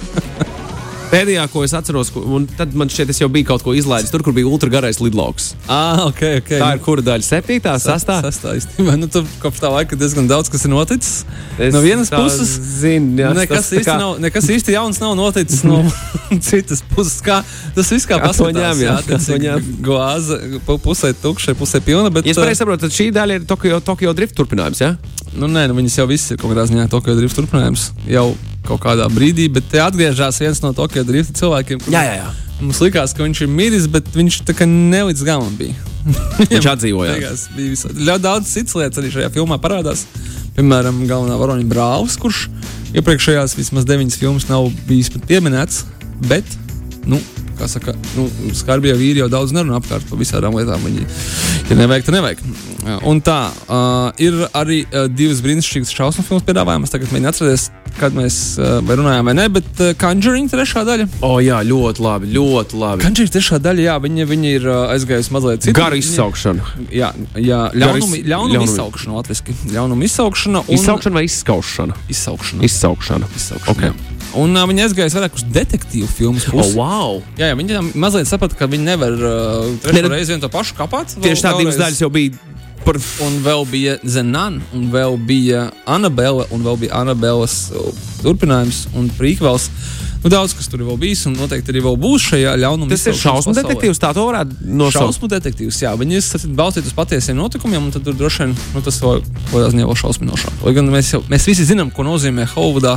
Pēdējā, 1.08 1.44
ko 1.48 1.62
es 1.64 1.72
atceros, 1.72 2.10
un 2.20 2.44
tad 2.58 2.74
man 2.76 2.90
šķiet, 2.92 3.08
es 3.14 3.20
jau 3.22 3.28
biju 3.32 3.46
kaut 3.48 3.62
ko 3.64 3.72
izlaidis, 3.76 4.10
tur, 4.12 4.20
kur 4.26 4.34
bija 4.36 4.48
ultragarais 4.50 4.98
lidlauks. 5.00 5.54
Ah, 5.70 6.02
ok, 6.04 6.20
ok. 6.42 6.50
Tā 6.60 6.68
ir 6.76 6.82
kura 6.84 7.04
daļa? 7.06 7.24
Septītā, 7.24 7.72
sastā? 7.80 8.18
Sastā 8.26 8.52
īstenībā. 8.58 8.96
Nu, 9.00 9.08
tur 9.12 9.24
kopš 9.40 9.62
tā 9.62 9.70
laika 9.72 9.96
diezgan 9.98 10.28
daudz 10.28 10.50
kas 10.52 10.66
ir 10.68 10.72
noticis. 10.74 11.22
Es 11.56 11.72
no 11.72 11.80
vienas 11.84 12.12
puses, 12.12 12.52
zinu, 12.82 13.16
jā, 13.22 13.30
nekas, 13.36 13.70
tas 13.70 13.70
īsti 13.78 13.88
kā- 13.88 13.96
nav, 14.02 14.18
nekas 14.20 14.50
īsti 14.52 14.76
jauns 14.76 15.00
nav 15.00 15.14
noticis 15.18 15.64
no 15.64 15.80
citas 16.50 16.84
puses. 16.92 17.22
Kā, 17.24 17.40
tas 17.78 17.94
viss 17.94 18.08
kā 18.08 18.20
ņem, 18.20 18.84
jā, 18.84 18.92
jā, 18.92 18.98
tas 19.08 19.30
glāze, 19.88 20.38
pu- 20.68 20.78
pusē 20.84 21.14
tukša, 21.16 21.56
pusē 21.58 21.80
pilna. 21.84 22.12
Bet, 22.12 22.28
Ja 22.28 22.36
es 22.36 22.42
pareizi 22.42 22.60
saprotu, 22.60 22.84
tad 22.84 22.92
šī 22.98 23.08
daļa 23.16 23.40
ir 23.40 23.48
Tokio, 23.48 23.80
Tokio 23.80 24.12
drift 24.18 24.36
turpinājums. 24.36 24.84
Ja? 24.84 24.92
Nu, 25.38 25.48
nē, 25.48 25.66
nu, 25.72 25.80
viņas 25.80 25.98
jau 26.02 26.06
viss 26.10 26.30
ir 26.34 26.40
kaut 26.40 26.52
kādā 26.52 26.68
ziņā 26.68 26.88
Tokio 26.92 27.16
drift 27.16 27.36
turpinājums. 27.40 27.88
Jau 28.12 28.28
kaut 28.68 28.82
kādā 28.84 29.08
brīdī, 29.12 29.48
bet 29.52 29.68
te 29.72 29.80
atgriežas 29.82 30.40
viens 30.42 30.60
no 30.64 30.74
Tokio 30.76 31.04
drift 31.08 31.36
cilvēkiem. 31.38 31.82
Jā, 31.92 32.04
jā, 32.06 32.14
jā. 32.20 32.28
Mums 32.58 32.80
likās, 32.82 33.14
ka 33.14 33.22
viņš 33.22 33.44
ir 33.44 33.52
miris, 33.52 33.86
bet 33.90 34.08
viņš 34.14 34.40
tā 34.48 34.54
kā 34.58 34.66
ne 34.68 35.04
līdz 35.08 35.22
galam 35.26 35.54
bija. 35.58 35.76
Viņš 36.50 36.68
atdzīvoja. 36.74 37.32
Ļoti 37.54 38.24
daudz 38.24 38.50
citas 38.50 38.74
lietas 38.78 39.00
arī 39.00 39.12
šajā 39.14 39.30
filmā 39.34 39.60
parādās. 39.62 40.04
Piemēram, 40.56 41.04
galvenā 41.06 41.36
varoņa 41.38 41.68
brālis, 41.70 42.16
kurš 42.18 42.48
iepriekšējās 42.98 43.54
vismaz 43.58 43.86
deviņas 43.86 44.18
filmas 44.18 44.48
nav 44.50 44.72
bijis 44.88 45.12
pat 45.14 45.28
pieminēts. 45.30 45.84
Bet, 46.26 46.56
nu, 47.06 47.20
kā 47.58 47.68
saka, 47.70 47.94
nu, 48.16 48.28
skarbie 48.56 48.94
vīri 48.98 49.22
jau 49.24 49.28
daudz 49.32 49.52
nerunā 49.56 49.80
apkārt 49.82 50.06
par 50.08 50.20
visādām 50.20 50.56
lietām. 50.58 50.82
Viņi, 50.86 51.06
ja 51.70 51.78
nevajag, 51.78 52.06
tad 52.08 52.18
nevajag. 52.18 52.44
Un 53.04 53.18
tā, 53.20 53.40
uh, 53.68 54.08
ir 54.22 54.36
arī 54.56 54.82
uh, 54.86 55.08
divas 55.12 55.42
brīnišķīgas 55.44 55.90
šausmu 55.92 56.24
filmas 56.24 56.46
piedāvājumas. 56.46 56.92
Tagad 56.94 57.10
mēģinu 57.12 57.28
atcerēties, 57.32 57.64
kad 57.98 58.14
mēs 58.16 58.38
uh, 58.62 58.78
runājām 58.86 59.28
vai 59.28 59.34
nē, 59.36 59.46
bet 59.58 59.82
uh, 59.82 59.90
Conjuring 60.00 60.48
trešā 60.52 60.84
daļa. 60.88 61.08
O, 61.26 61.34
jā, 61.44 61.58
ļoti 61.68 62.04
labi, 62.04 62.30
ļoti 62.36 62.80
labi. 62.80 63.04
Conjuring 63.04 63.34
trešā 63.34 63.58
daļa, 63.64 63.84
jā, 63.90 63.96
viņa, 64.06 64.28
viņa 64.30 64.52
ir 64.54 64.68
uh, 64.70 64.78
aizgājusi 64.94 65.34
mazliet 65.36 65.66
citur. 65.66 65.82
Viņa- 65.82 66.00
izsaukšana. 66.06 66.68
Jā, 66.94 67.10
jā 67.36 67.60
ļaunuma, 67.74 68.22
ļaunumi. 68.32 68.68
izsaukšana 68.70 69.18
latviešu. 69.20 69.58
Ļaunuma 69.74 70.08
izsaukšana 70.08 70.64
un 70.64 70.78
Izsaukšana 70.78 71.18
vai 71.20 71.26
izskaušana? 71.28 71.98
izsaukšana. 72.14 72.64
Izsaukšana. 72.70 73.28
izsaukšana 73.36 73.74
Ok. 73.74 73.84
jā. 73.90 74.17
Un 74.36 74.52
uh, 74.52 74.66
viņi 74.68 74.84
aizgāja 74.84 75.14
vairāk 75.14 75.38
uz 75.38 75.46
detektīvu 75.54 76.08
filmu 76.10 76.42
O, 76.42 76.58
pusi. 76.58 76.76
wow! 76.76 77.18
Jā, 77.40 77.52
jā, 77.52 77.56
viņi 77.56 77.78
tam 77.78 77.90
mazliet 77.96 78.28
saprata, 78.28 78.58
ka 78.58 78.68
viņi 78.68 78.84
nevar 78.90 79.14
uh, 79.16 79.70
Ne, 79.70 79.78
trešo 79.84 80.04
nu, 80.04 80.12
reizi 80.12 80.34
vienu 80.34 80.44
to 80.44 80.52
pašu 80.52 80.76
kāpāt. 80.78 81.16
Tieši 81.16 81.46
tā 81.46 81.54
divas 81.58 81.80
daļas 81.80 82.02
jau 82.04 82.10
bija 82.12 82.36
par. 82.84 83.00
Un 83.24 83.40
vēl 83.44 83.64
bija 83.68 83.96
Zenan, 84.04 84.60
un 84.76 84.90
vēl 84.92 85.16
bija 85.28 85.68
Anabela, 85.88 86.46
un 86.54 86.62
vēl 86.66 86.84
bija 86.84 87.00
Anabelas 87.00 87.70
turpinājums 88.22 88.86
un 88.98 89.08
prīkvels. 89.16 89.70
Nu, 90.18 90.30
daudz 90.32 90.50
kas 90.58 90.66
tur 90.66 90.80
ir 90.82 90.88
vēl 90.88 90.96
bijis, 90.98 91.20
un 91.30 91.36
noteikti 91.38 91.70
arī 91.70 91.82
vēl 91.84 91.94
būs 92.00 92.24
šajā 92.32 92.56
ļaunuma. 92.58 92.90
Tas 92.90 93.04
ir 93.06 93.14
šausmu 93.14 93.52
detektīvs, 93.54 94.00
tā 94.02 94.10
to 94.16 94.24
varētu 94.26 94.56
nosaukt. 94.66 94.96
Šausmu 94.98 95.28
detektīvs, 95.30 95.78
jā, 95.84 95.92
viņi 96.00 96.18
ir 96.18 96.48
balstīti 96.58 96.90
uz 96.90 96.96
patiesiem 96.96 97.38
notikumiem, 97.38 97.86
un 97.86 97.94
tur 97.94 98.16
droši 98.18 98.42
vien 98.42 98.56
nu, 98.74 98.82
tas 98.82 98.98
vēl 99.04 99.22
ziņā 99.54 99.86
vēl 99.86 100.00
šausminošāk. 100.02 100.58
Lai 100.66 100.74
gan 100.74 100.90
mēs, 100.90 101.12
jau, 101.14 101.22
mēs 101.30 101.46
visi 101.46 101.68
zinām, 101.70 101.94
ko 101.94 102.02
nozīmē 102.08 102.48
Hovudā 102.56 102.96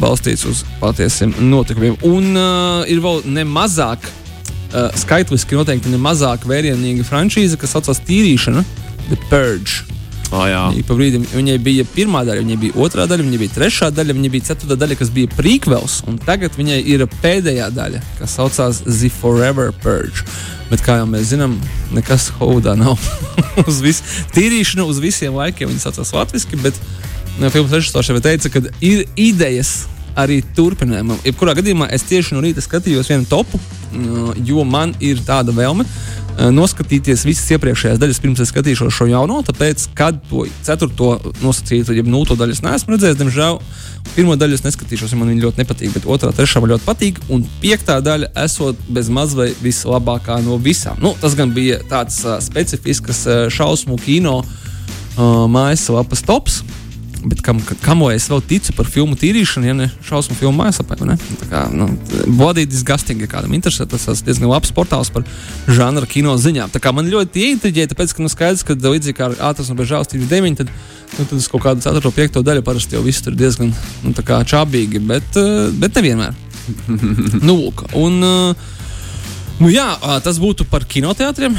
balstīts 0.00 0.46
uz 0.48 0.64
patiesiem 0.80 1.34
notikumiem. 1.50 1.96
Un 2.08 2.32
uh, 2.36 2.82
ir 2.90 3.02
vēl 3.04 3.24
nemazāk, 3.28 4.04
uh, 4.04 4.90
skaitliski 4.98 5.58
noteikti 5.58 5.92
nemazāk 5.92 6.46
vērienīga 6.48 7.06
franšīze, 7.08 7.60
kas 7.60 7.74
saucas 7.76 8.02
Tīrīšana, 8.06 8.64
The 9.08 9.18
Purge. 9.28 9.92
Oh, 10.32 10.72
brīdim 10.96 11.26
viņai 11.28 11.58
bija 11.60 11.84
pirmā 11.92 12.22
daļa, 12.24 12.40
viņai 12.40 12.56
bija 12.62 12.76
otrā 12.80 13.04
daļa, 13.04 13.24
viņai 13.26 13.40
bija 13.42 13.52
trešā 13.52 13.90
daļa, 13.92 14.14
viņai 14.16 14.30
bija 14.32 14.46
ceturtā 14.46 14.78
daļa, 14.80 14.96
kas 14.96 15.10
bija 15.12 15.28
prequels, 15.36 15.98
un 16.08 16.16
tagad 16.16 16.56
viņai 16.56 16.78
ir 16.88 17.04
pēdējā 17.20 17.66
daļa, 17.76 18.00
kas 18.16 18.38
saucās 18.38 18.80
The 18.86 19.10
Forever 19.12 19.74
Purge. 19.84 20.24
Bet, 20.70 20.80
kā 20.86 21.02
jau 21.02 21.08
mēs 21.10 21.34
zinām, 21.34 21.58
nekas 21.92 22.30
Haudā 22.38 22.72
nav. 22.80 22.96
uz 23.68 23.82
vis, 23.84 24.00
tīrīšana 24.32 24.88
uz 24.88 25.02
visiem 25.04 25.36
laikiem 25.36 25.68
viņa 25.68 25.84
saucās 25.84 26.14
latviešu, 26.16 26.62
bet 26.64 26.80
filmas 27.40 27.72
režisors 27.72 28.10
jau 28.10 28.20
teica, 28.22 28.50
ka 28.52 28.64
ir 28.84 29.06
idejas 29.16 29.82
arī 30.18 30.42
turpinājumam. 30.56 31.20
Jebkurā 31.24 31.54
gadījumā 31.56 31.88
es 31.94 32.04
tieši 32.08 32.36
no 32.36 32.42
rīta 32.44 32.62
skatījos 32.64 33.08
vienu 33.08 33.28
topu, 33.28 33.58
uh, 33.58 34.32
jo 34.44 34.64
man 34.68 34.92
ir 35.00 35.22
tāda 35.24 35.54
vēlme 35.56 35.86
uh, 35.86 36.50
noskatīties 36.52 37.24
visas 37.24 37.48
iepriekšējās 37.56 38.00
daļas, 38.00 38.20
pirms 38.22 38.42
es 38.44 38.52
skatīšos 38.52 38.92
šo 38.92 39.08
jauno. 39.08 39.40
Tāpēc, 39.46 39.86
kad 39.96 40.20
to 40.28 40.44
ceturto 40.66 41.14
nosacītu, 41.42 41.96
jeb 41.96 42.10
nulto 42.12 42.36
daļu 42.38 42.56
es 42.56 42.62
neesmu 42.64 42.96
redzējis, 42.96 43.18
diemžēl. 43.22 43.60
Pirmo 44.12 44.36
daļu 44.36 44.58
es 44.58 44.64
neskatīšos, 44.66 45.14
jo 45.14 45.20
man 45.20 45.32
viņa 45.32 45.46
ļoti 45.46 45.62
nepatīk, 45.62 45.94
bet 45.96 46.08
otrā, 46.10 46.32
trešā 46.36 46.60
man 46.60 46.74
ļoti 46.74 46.88
patīk. 46.88 47.22
Un 47.32 47.46
piektā 47.62 48.00
daļa 48.04 48.32
esot 48.44 48.80
bez 48.92 49.08
mazliet 49.12 49.60
vislabākā 49.64 50.42
no 50.44 50.58
visām. 50.60 51.00
Nu, 51.00 51.14
tas 51.20 51.38
gan 51.38 51.54
bija 51.56 51.80
tāds 51.88 52.20
uh, 52.26 52.36
specifisks 52.44 53.24
uh, 53.28 53.46
šausmu 53.52 53.96
kino 54.02 54.42
uh, 54.42 55.48
mājaslapas 55.48 56.24
tops. 56.28 56.60
Bet 57.22 57.42
kam, 57.44 57.60
kam 57.84 58.02
es 58.10 58.24
vēl 58.30 58.40
ticu 58.50 58.72
par 58.74 58.88
filmu 58.90 59.14
tīrīšanu, 59.18 59.68
ja 59.68 59.74
ne 59.76 59.86
šausmu 60.06 60.34
filmu 60.38 60.64
kā, 61.50 61.60
nu, 61.70 61.86
Body 62.38 62.64
disgusting, 62.66 63.22
ja 63.22 63.30
kādam 63.30 63.54
interesē, 63.54 63.86
tas 63.86 64.08
ir 64.10 64.24
diezgan 64.26 64.50
labs 64.50 64.72
portāls 64.74 65.12
par 65.12 65.26
žanra 65.70 66.08
kino 66.10 66.34
ziņām. 66.40 66.72
Tā 66.74 66.82
kā 66.82 66.90
man 66.94 67.10
ļoti 67.12 67.44
ieintriģēja, 67.46 67.92
tāpēc, 67.92 68.14
ka 68.16 68.24
nu, 68.24 68.32
skaidrs, 68.32 68.64
ka 68.66 68.74
līdzīgi 68.74 69.18
kā 69.18 69.28
ar 69.30 69.36
ātras 69.52 69.70
un 69.70 69.78
bez 69.78 69.90
žēlstības 69.92 70.30
9, 70.32 70.58
tad, 70.62 70.72
nu, 71.12 71.28
tad 71.28 71.36
uz 71.38 71.46
kaut 71.52 71.64
kādu 71.68 71.86
4. 71.86 72.02
un 72.10 72.16
5. 72.18 72.40
daļu 72.50 72.66
parasti 72.66 72.98
jau 72.98 73.04
viss 73.06 73.22
tur 73.22 73.38
diezgan 73.38 73.70
nu, 74.02 74.14
čābīgi, 74.16 75.02
bet, 75.12 75.38
uh, 75.38 75.70
bet 75.78 76.00
nevienmēr. 76.00 76.34
nu, 77.46 77.54
lūk, 77.54 77.86
un, 77.98 78.18
uh, 78.26 78.74
nu, 79.62 79.70
jā, 79.70 79.88
tas 80.26 80.42
būtu 80.42 80.66
par 80.70 80.88
kinoteātriem. 80.90 81.58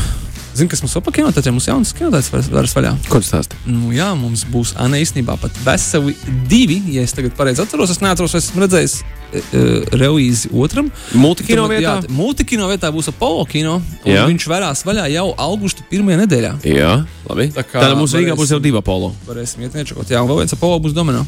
Zini, 0.53 0.69
kas 0.69 0.83
mums 0.83 0.93
vēl 0.93 1.01
par 1.07 1.13
kinoteātriem? 1.15 1.55
Mums 1.57 1.65
jaunas 1.67 1.91
kinoteātris 1.97 2.29
vairs- 2.33 2.49
vairs 2.53 2.73
vaļā. 2.77 2.91
Ko 3.09 3.17
tas 3.19 3.29
stāsta? 3.31 3.57
Nu, 3.65 3.89
jā, 3.95 4.11
mums 4.17 4.43
būs 4.45 4.75
Anna 4.77 4.99
īstenībā 5.01 5.33
pat 5.41 5.55
veseli 5.65 6.13
divi, 6.49 6.77
ja 6.93 7.01
es 7.01 7.13
tagad 7.17 7.33
pareizi 7.37 7.63
atceros. 7.63 7.89
Es 7.89 8.01
neatceros, 8.03 8.35
vai 8.35 8.41
esmu 8.43 8.61
redzējis 8.61 8.93
e, 9.01 9.41
e, 9.41 9.63
Reūzi 9.97 10.51
otram. 10.53 10.91
Multikino 11.17 11.65
vietā? 11.71 11.95
Jā, 12.05 12.11
multikino 12.13 12.67
vietā 12.69 12.91
būs 12.93 13.09
Apollo 13.09 13.47
kino. 13.49 13.79
Viņš 14.05 14.45
varās 14.51 14.85
vaļā 14.85 15.07
jau 15.15 15.25
augusta 15.41 15.81
pirmajā 15.89 16.21
nedēļā. 16.21 16.53
Jā, 16.69 16.93
labi. 17.29 17.49
Tā 17.57 17.65
kā 17.65 17.81
Tad 17.81 17.97
mums 17.97 18.13
Rīgā 18.13 18.37
būs 18.37 18.53
jau 18.53 18.61
divi 18.61 18.81
polo. 18.85 19.09
Varēsim 19.25 19.65
iet 19.65 19.73
niečakot. 19.73 20.05
Jā, 20.13 20.21
un 20.21 20.29
vēl 20.29 20.43
viens 20.43 20.53
Apollo 20.53 20.83
būs 20.85 20.93
Domino. 20.93 21.25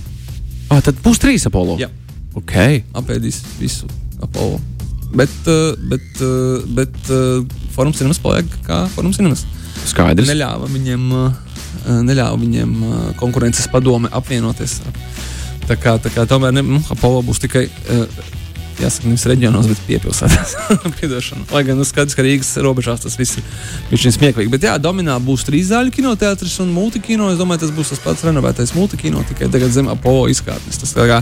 Ah, 0.69 0.81
tad 0.85 1.01
būs 1.01 1.17
trīs 1.21 1.45
Apollo. 1.49 1.79
Jā. 1.81 1.89
Ok. 2.35 2.53
apēdīs 2.93 3.41
visu 3.57 3.88
Apollo. 4.21 4.59
Bet, 5.13 5.31
uh, 5.47 5.75
bet, 5.89 6.07
uh, 6.21 6.63
bet 6.75 6.95
uh, 7.09 7.43
Forums 7.75 7.99
cinemas 7.99 8.19
paliek 8.23 8.47
kā 8.65 8.85
Forums 8.95 9.19
cinemas. 9.19 9.45
Skaidrs. 9.85 10.29
Neļāva 10.31 10.69
viņiem, 10.71 11.03
neļāva 12.07 12.39
viņiem 12.41 12.71
konkurences 13.19 13.67
padome 13.69 14.09
apvienoties. 14.15 14.79
Tā 15.67 15.75
kā, 15.77 15.97
tā 16.01 16.09
kā 16.13 16.23
tomēr 16.29 16.55
ne, 16.55 16.63
nu, 16.65 16.79
Apollo 16.93 17.21
būs 17.27 17.43
tikai. 17.43 17.67
Jāsaka, 18.75 19.07
nevis 19.07 19.23
reģionos, 19.29 19.69
bet 19.71 19.83
piepilsētās. 19.87 20.55
Lai 21.53 21.61
gan 21.63 21.77
nu, 21.79 21.85
skaidrs, 21.87 22.15
ka 22.17 22.25
Rīgas 22.25 22.49
robežās 22.63 23.05
tas 23.05 23.15
viss 23.15 23.37
ir 23.39 23.45
bijis 23.87 24.17
smieklīgi. 24.17 24.51
Bet, 24.51 24.65
jā, 24.67 24.73
Dominā 24.83 25.15
būs 25.23 25.45
trīs 25.47 25.69
zāļu 25.69 25.93
kinoteātris 25.95 26.57
un 26.63 26.73
multikino. 26.75 27.29
Es 27.31 27.39
domāju, 27.39 27.63
tas 27.63 27.71
būs 27.75 27.93
tas 27.93 28.03
pats 28.03 28.25
renovētais 28.27 28.75
multikino, 28.75 29.23
tikai 29.29 29.47
tagad 29.53 29.71
zem 29.71 29.87
Apollo 29.93 30.27
izkārtnes. 30.33 30.81
Tas 30.81 30.91
kā, 30.97 31.21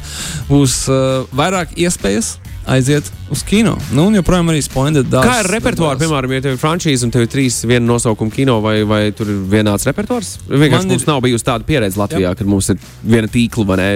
būs 0.50 0.80
uh, 0.90 1.30
vairāk 1.38 1.78
iespējas 1.78 2.40
aiziet 2.68 3.10
uz 3.34 3.42
kino. 3.44 3.76
Nu, 3.92 4.06
un 4.08 4.16
joprojām 4.16 4.50
arī 4.54 4.62
Splendid 4.64 5.10
dārsts. 5.12 5.28
Kā 5.30 5.40
ir 5.44 5.50
repertuārs, 5.52 6.00
piemēram, 6.00 6.32
ja 6.38 6.42
tev 6.46 6.56
ir 6.56 6.62
frančīze 6.62 7.04
un 7.04 7.12
tev 7.12 7.26
ir 7.26 7.32
trīs 7.34 7.58
viena 7.68 7.86
nosaukuma 7.90 8.32
kino, 8.32 8.60
vai, 8.64 8.84
vai 8.88 9.02
tur 9.12 9.28
ir 9.34 9.42
vienāds 9.52 9.86
repertuārs? 9.90 10.38
Vienkārši 10.48 10.86
Man 10.88 10.94
mums 10.96 11.04
ir- 11.04 11.08
nav 11.12 11.22
bijusi 11.26 11.44
tāda 11.50 11.64
pieredze 11.68 12.00
Latvijā, 12.00 12.36
kad 12.38 12.48
mums 12.48 12.70
ir 12.70 12.78
viena 13.04 13.28
tīkla 13.28 13.66
vai 13.66 13.78
ne 13.78 13.90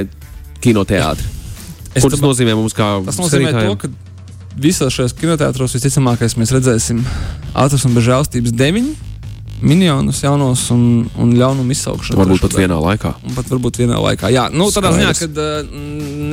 kinoteātris. 0.62 1.34
Ko 2.02 2.10
tas 2.14 2.22
nozīmē 2.22 2.54
mums 2.60 2.74
kā 2.78 3.04
Tas 3.06 3.18
nozīmē 3.18 3.52
to, 3.52 3.58
skatītājiem? 3.58 3.78
ka 3.80 3.88
visos 4.58 4.94
šajos 4.94 5.14
kinoteātros 5.18 5.74
visticamākais 5.78 6.36
mēs 6.38 6.52
redzēsim 6.54 7.02
ātras 7.56 7.86
un 7.86 7.94
bez 7.98 8.04
žēlstības 8.06 8.54
deviņu 8.58 8.94
miljonus 9.62 10.22
jaunos 10.24 10.68
un, 10.74 11.08
un 11.18 11.32
ļaunumu 11.38 11.74
izsaukšanu. 11.74 12.20
Varbūt 12.20 12.44
pat 12.46 12.58
vienā 12.60 12.78
laikā. 12.82 13.14
Un 13.26 13.36
pat 13.38 13.50
varbūt 13.52 13.80
vienā 13.82 13.98
laikā. 14.04 14.30
Jā, 14.34 14.48
nu, 14.54 14.70
tādā 14.74 14.92
ziņā, 14.96 15.14
ka 15.18 15.30
uh, 15.30 15.72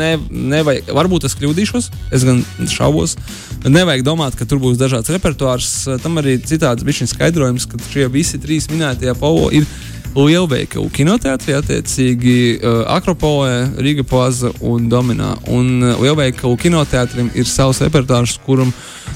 ne, 0.00 0.10
nevajag, 0.54 0.92
varbūt 0.98 1.28
es 1.28 1.37
kļūdīšos, 1.40 1.90
es 2.14 2.26
gan 2.28 2.42
šaubos. 2.70 3.16
Nevajag 3.64 4.04
domāt, 4.06 4.37
ka 4.38 4.48
tur 4.48 4.60
būs 4.62 4.76
dažāds 4.80 5.12
repertuārs. 5.14 5.72
Tam 6.04 6.20
arī 6.20 6.37
citāds 6.44 6.84
bija 6.84 7.00
šis 7.00 7.16
skaidrojums, 7.16 7.68
ka 7.70 7.80
šie 7.88 8.10
visi 8.12 8.40
trīs 8.42 8.68
minētie 8.72 9.08
Apollo 9.14 9.50
ir 9.56 9.68
lielveikalu 10.14 10.88
kinoteātrī, 10.94 11.55
attiecīgi 11.59 12.35
uh, 12.61 12.83
Akropolē, 12.94 13.74
Rīga 13.83 14.05
Plaza 14.07 14.53
un 14.64 14.88
Dominā. 14.92 15.33
Un 15.50 15.81
uh, 15.83 15.96
lielveikalu 16.03 16.57
kinoteātrim 16.62 17.33
ir 17.35 17.48
savs 17.50 17.81
repertuārs, 17.83 18.37
kuram, 18.46 18.70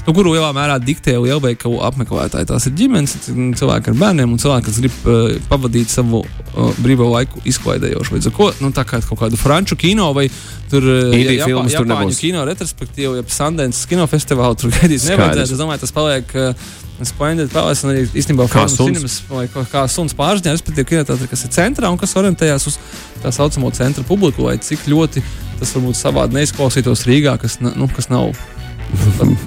nu, 0.05 0.13
kuru 0.15 0.33
lielā 0.35 0.49
mērā 0.55 0.75
diktē 0.83 1.15
lielveikalu 1.21 1.79
apmeklētāji. 1.87 2.49
Tās 2.51 2.67
ir 2.69 2.75
ģimenes, 2.81 3.15
cilvēki 3.59 3.93
ar 3.93 3.99
bērniem 4.03 4.35
un 4.35 4.41
cilvēki, 4.43 4.67
kas 4.67 4.81
grib 4.83 4.99
uh, 5.07 5.37
pavadīt 5.51 5.93
savu 5.93 6.21
uh, 6.25 6.73
brīvo 6.83 7.07
laiku 7.13 7.39
izklaidējoši. 7.47 8.15
Līdz 8.17 8.29
ar 8.31 8.37
to 8.41 8.49
nu, 8.65 8.73
tā 8.75 8.83
kā 8.89 8.99
kaut 9.07 9.23
kādu 9.23 9.39
franču 9.39 9.79
kino 9.79 10.11
vai 10.17 10.27
tur 10.69 10.83
Indiju 10.83 11.39
Japā- 11.39 11.47
filmas 11.53 11.73
tur 11.73 11.87
Japāņu 11.87 12.09
nebūs. 12.11 12.21
kino 12.27 12.43
retrospektīvu, 12.51 13.15
ja 13.21 13.25
Sundance 13.31 13.87
kinofestivālu 13.89 14.59
tur 14.59 14.75
Skaidrs. 14.75 15.07
nevajadzētu. 15.15 15.55
Es 15.55 15.63
domāju, 15.63 15.85
tas 15.87 15.95
paliek. 15.95 16.35
Uh, 16.35 16.85
Splendid 17.07 17.51
Palace 17.53 17.85
un 17.87 17.93
arī 17.93 18.05
īstenībā 18.11 18.47
suns. 18.51 18.75
Cinemas, 18.77 19.19
vai 19.29 19.45
kā, 19.47 19.85
suns 19.87 20.15
pārziņā, 20.17 20.51
respektīvi, 20.57 20.87
kinoteātri, 20.93 21.29
kas 21.31 21.45
ir 21.47 21.53
centrā 21.55 21.91
un 21.91 21.97
kas 22.01 22.15
orientējas 22.19 22.67
uz 22.67 22.79
tā 23.23 23.31
saucamo 23.31 23.71
centra 23.71 24.03
publiku, 24.03 24.43
lai 24.49 24.57
cik 24.57 24.87
ļoti 24.91 25.23
tas 25.59 25.73
varbūt 25.75 25.95
savādi 25.99 26.35
neizklausītos 26.39 27.05
Rīgā, 27.07 27.37
kas, 27.39 27.59
nu, 27.61 27.87
kas 27.95 28.09
nav. 28.11 28.33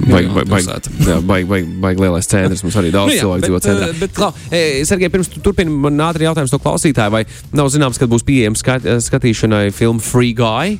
Baigi, 0.07 1.99
lielais 2.05 2.29
centrs. 2.31 2.62
Mums 2.62 2.77
arī 2.79 2.93
daudz 2.95 3.11
Nu 3.11 3.17
jā, 3.17 3.25
cilvēku 3.25 3.47
dzīvo 3.47 3.61
centrā. 3.65 3.88
eh, 3.91 3.99
bet- 4.01 4.15
Klau, 4.15 4.31
e, 4.51 4.85
Sergei, 4.87 5.09
pirms 5.11 5.29
tu 5.33 5.41
turpini, 5.43 5.71
man 5.71 5.99
ātri 5.99 6.29
jautājums 6.29 6.53
no 6.55 6.61
klausītāja, 6.62 7.11
vai 7.11 7.25
nav 7.53 7.69
zināms, 7.75 7.99
kad 7.99 8.09
būs 8.12 8.23
pieejama 8.27 8.57
skat, 8.61 8.87
skatīšanai 9.09 9.73
filma 9.75 10.01
Free 10.01 10.33
Guy? 10.33 10.79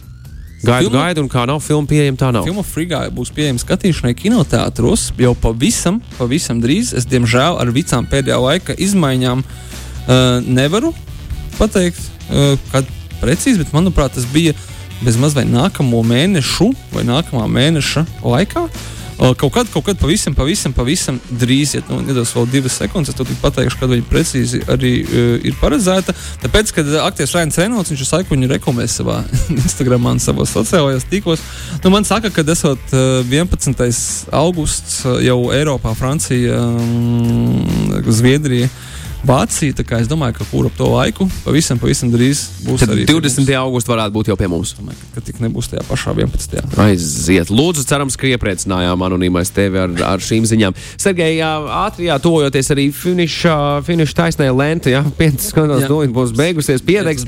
Gaidu, 0.63 0.91
Filma- 0.91 1.03
gaidu, 1.03 1.23
un 1.25 1.29
kā 1.29 1.43
nav 1.47 1.61
filma 1.61 1.89
pieejama, 1.91 2.19
tā 2.19 2.31
nav. 2.33 2.47
Filma 2.47 2.63
Frigā 2.63 3.03
būs 3.11 3.33
pieejama 3.35 3.59
skatīšanai 3.59 4.15
kinoteātros 4.15 5.09
jau 5.19 5.35
pavisam, 5.35 6.01
pavisam 6.19 6.61
drīz. 6.63 6.95
Es, 6.95 7.07
diemžēl, 7.11 7.59
ar 7.59 7.73
visām 7.75 8.07
pēdējā 8.07 8.39
laika 8.39 8.77
izmaiņām 8.79 9.43
uh, 9.43 10.39
nevaru 10.47 10.95
pateikt, 11.59 11.99
uh, 12.31 12.55
kad 12.71 12.87
precīzi, 13.21 13.59
bet 13.59 13.75
manuprāt, 13.75 14.15
tas 14.15 14.25
bija 14.31 14.55
bezmaz 15.03 15.35
vai 15.35 15.45
nākamo 15.51 16.05
mēnešu 16.07 16.71
vai 16.95 17.03
nākamā 17.11 17.49
mēneša 17.51 18.07
laikā. 18.23 18.69
Uh, 18.71 19.02
Kaut 19.23 19.53
kad, 19.55 19.69
kaut 19.71 19.85
kad 19.87 19.99
pavisam, 20.01 20.35
pavisam, 20.35 20.73
pavisam 20.75 21.19
drīz, 21.31 21.77
ja 21.77 21.83
nu, 21.87 22.01
nedos 22.03 22.33
vēl 22.35 22.49
divas 22.51 22.75
sekundes, 22.81 23.15
tad 23.15 23.29
pateikšu, 23.43 23.79
kad 23.79 23.93
viņa 23.93 24.07
precīzi 24.11 24.63
arī 24.73 24.93
uh, 25.05 25.37
ir 25.47 25.55
paredzēta. 25.61 26.15
Tāpēc, 26.43 26.73
kad 26.75 26.91
aktieris 27.05 27.35
viņš 27.93 28.03
visu 28.03 28.17
laiku 28.17 28.35
viņu 28.35 28.51
reklamē 28.51 28.89
savā 28.91 29.21
Instagram 29.63 30.09
un 30.11 30.23
savos 30.23 30.51
sociālajos 30.57 31.07
tīklos, 31.11 31.45
nu, 31.85 31.93
man 31.95 32.09
saka, 32.09 32.33
ka 32.35 32.43
esot 32.51 32.97
uh, 32.97 33.23
11. 33.29 33.87
augusts 34.35 35.05
jau 35.23 35.39
Eiropā, 35.55 35.95
Francija, 35.99 36.59
um, 36.59 38.03
Zviedrija. 38.11 38.73
Vācija, 39.23 39.75
tā 39.79 39.85
kā 39.87 40.01
es 40.03 40.09
domāju, 40.11 40.35
ka 40.41 40.45
kur 40.51 40.67
ap 40.67 40.75
to 40.75 40.89
laiku 40.91 41.29
pavisam, 41.45 41.79
pavisam 41.79 42.11
drīz 42.11 42.41
būs 42.67 42.83
Tad 42.83 42.91
arī 42.91 43.05
pie 43.07 43.15
20. 43.15 43.39
mums. 43.39 43.53
augustā 43.61 43.93
varētu 43.93 44.15
būt 44.17 44.31
jau 44.33 44.37
pie 44.41 44.49
mums. 44.51 44.73
Domāju, 44.75 44.99
ka, 45.15 45.23
tik 45.23 45.39
nebūs 45.45 45.71
tajā 45.71 45.85
pašā 45.87 46.15
11. 46.17 46.75
Aiziet, 46.83 47.53
lūdzu, 47.55 47.85
cerams, 47.87 48.19
ka 48.19 48.27
iepriecinājām 48.33 49.05
anonīmais 49.07 49.55
tevi 49.55 49.79
ar, 49.79 49.95
ar 50.09 50.25
šīm 50.27 50.49
ziņām. 50.51 50.75
Sergei, 50.99 51.37
jā, 51.39 51.53
ātri 51.85 52.09
jā, 52.11 52.19
tojoties 52.23 52.73
arī 52.75 52.89
finiša, 52.91 53.55
finiša 53.87 54.19
taisnē 54.25 54.51
lenta, 54.51 54.91
jā, 54.91 55.05
piecas 55.19 55.53
stundas 55.55 55.87
Jā. 55.87 55.93
nulīt 55.93 56.11
būs 56.19 56.35
beigusies, 56.35 56.83
piedegs. 56.83 57.23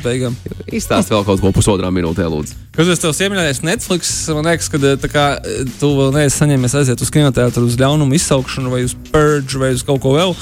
Izstāst 0.75 1.15
vēl 1.15 1.23
kaut 1.23 1.47
ko 1.47 1.55
pusotrā 1.55 1.95
minūtē, 1.95 2.27
lūdzu. 2.27 2.59
Kad 2.75 2.89
es 2.91 2.99
tev 2.99 3.13
iemīlēju 3.15 3.63
Netflix, 3.69 4.09
man 4.35 4.49
liekas, 4.49 4.67
ka 4.67 4.81
tā 4.83 5.07
kā, 5.07 5.25
eh, 5.39 5.61
tu 5.79 5.93
vēl 5.95 6.09
neesi 6.17 6.41
saņēmis 6.41 6.73
aiziet 6.81 7.03
uz 7.05 7.11
kinoteātru, 7.15 7.69
uz 7.71 7.77
ļaunumu 7.79 8.17
izsaukšanu, 8.19 8.73
vai 8.73 8.81
uz 8.83 8.97
purge, 9.13 9.61
vai 9.63 9.69
uz 9.77 9.85
kaut 9.87 10.01
ko 10.03 10.17
vēl. 10.17 10.35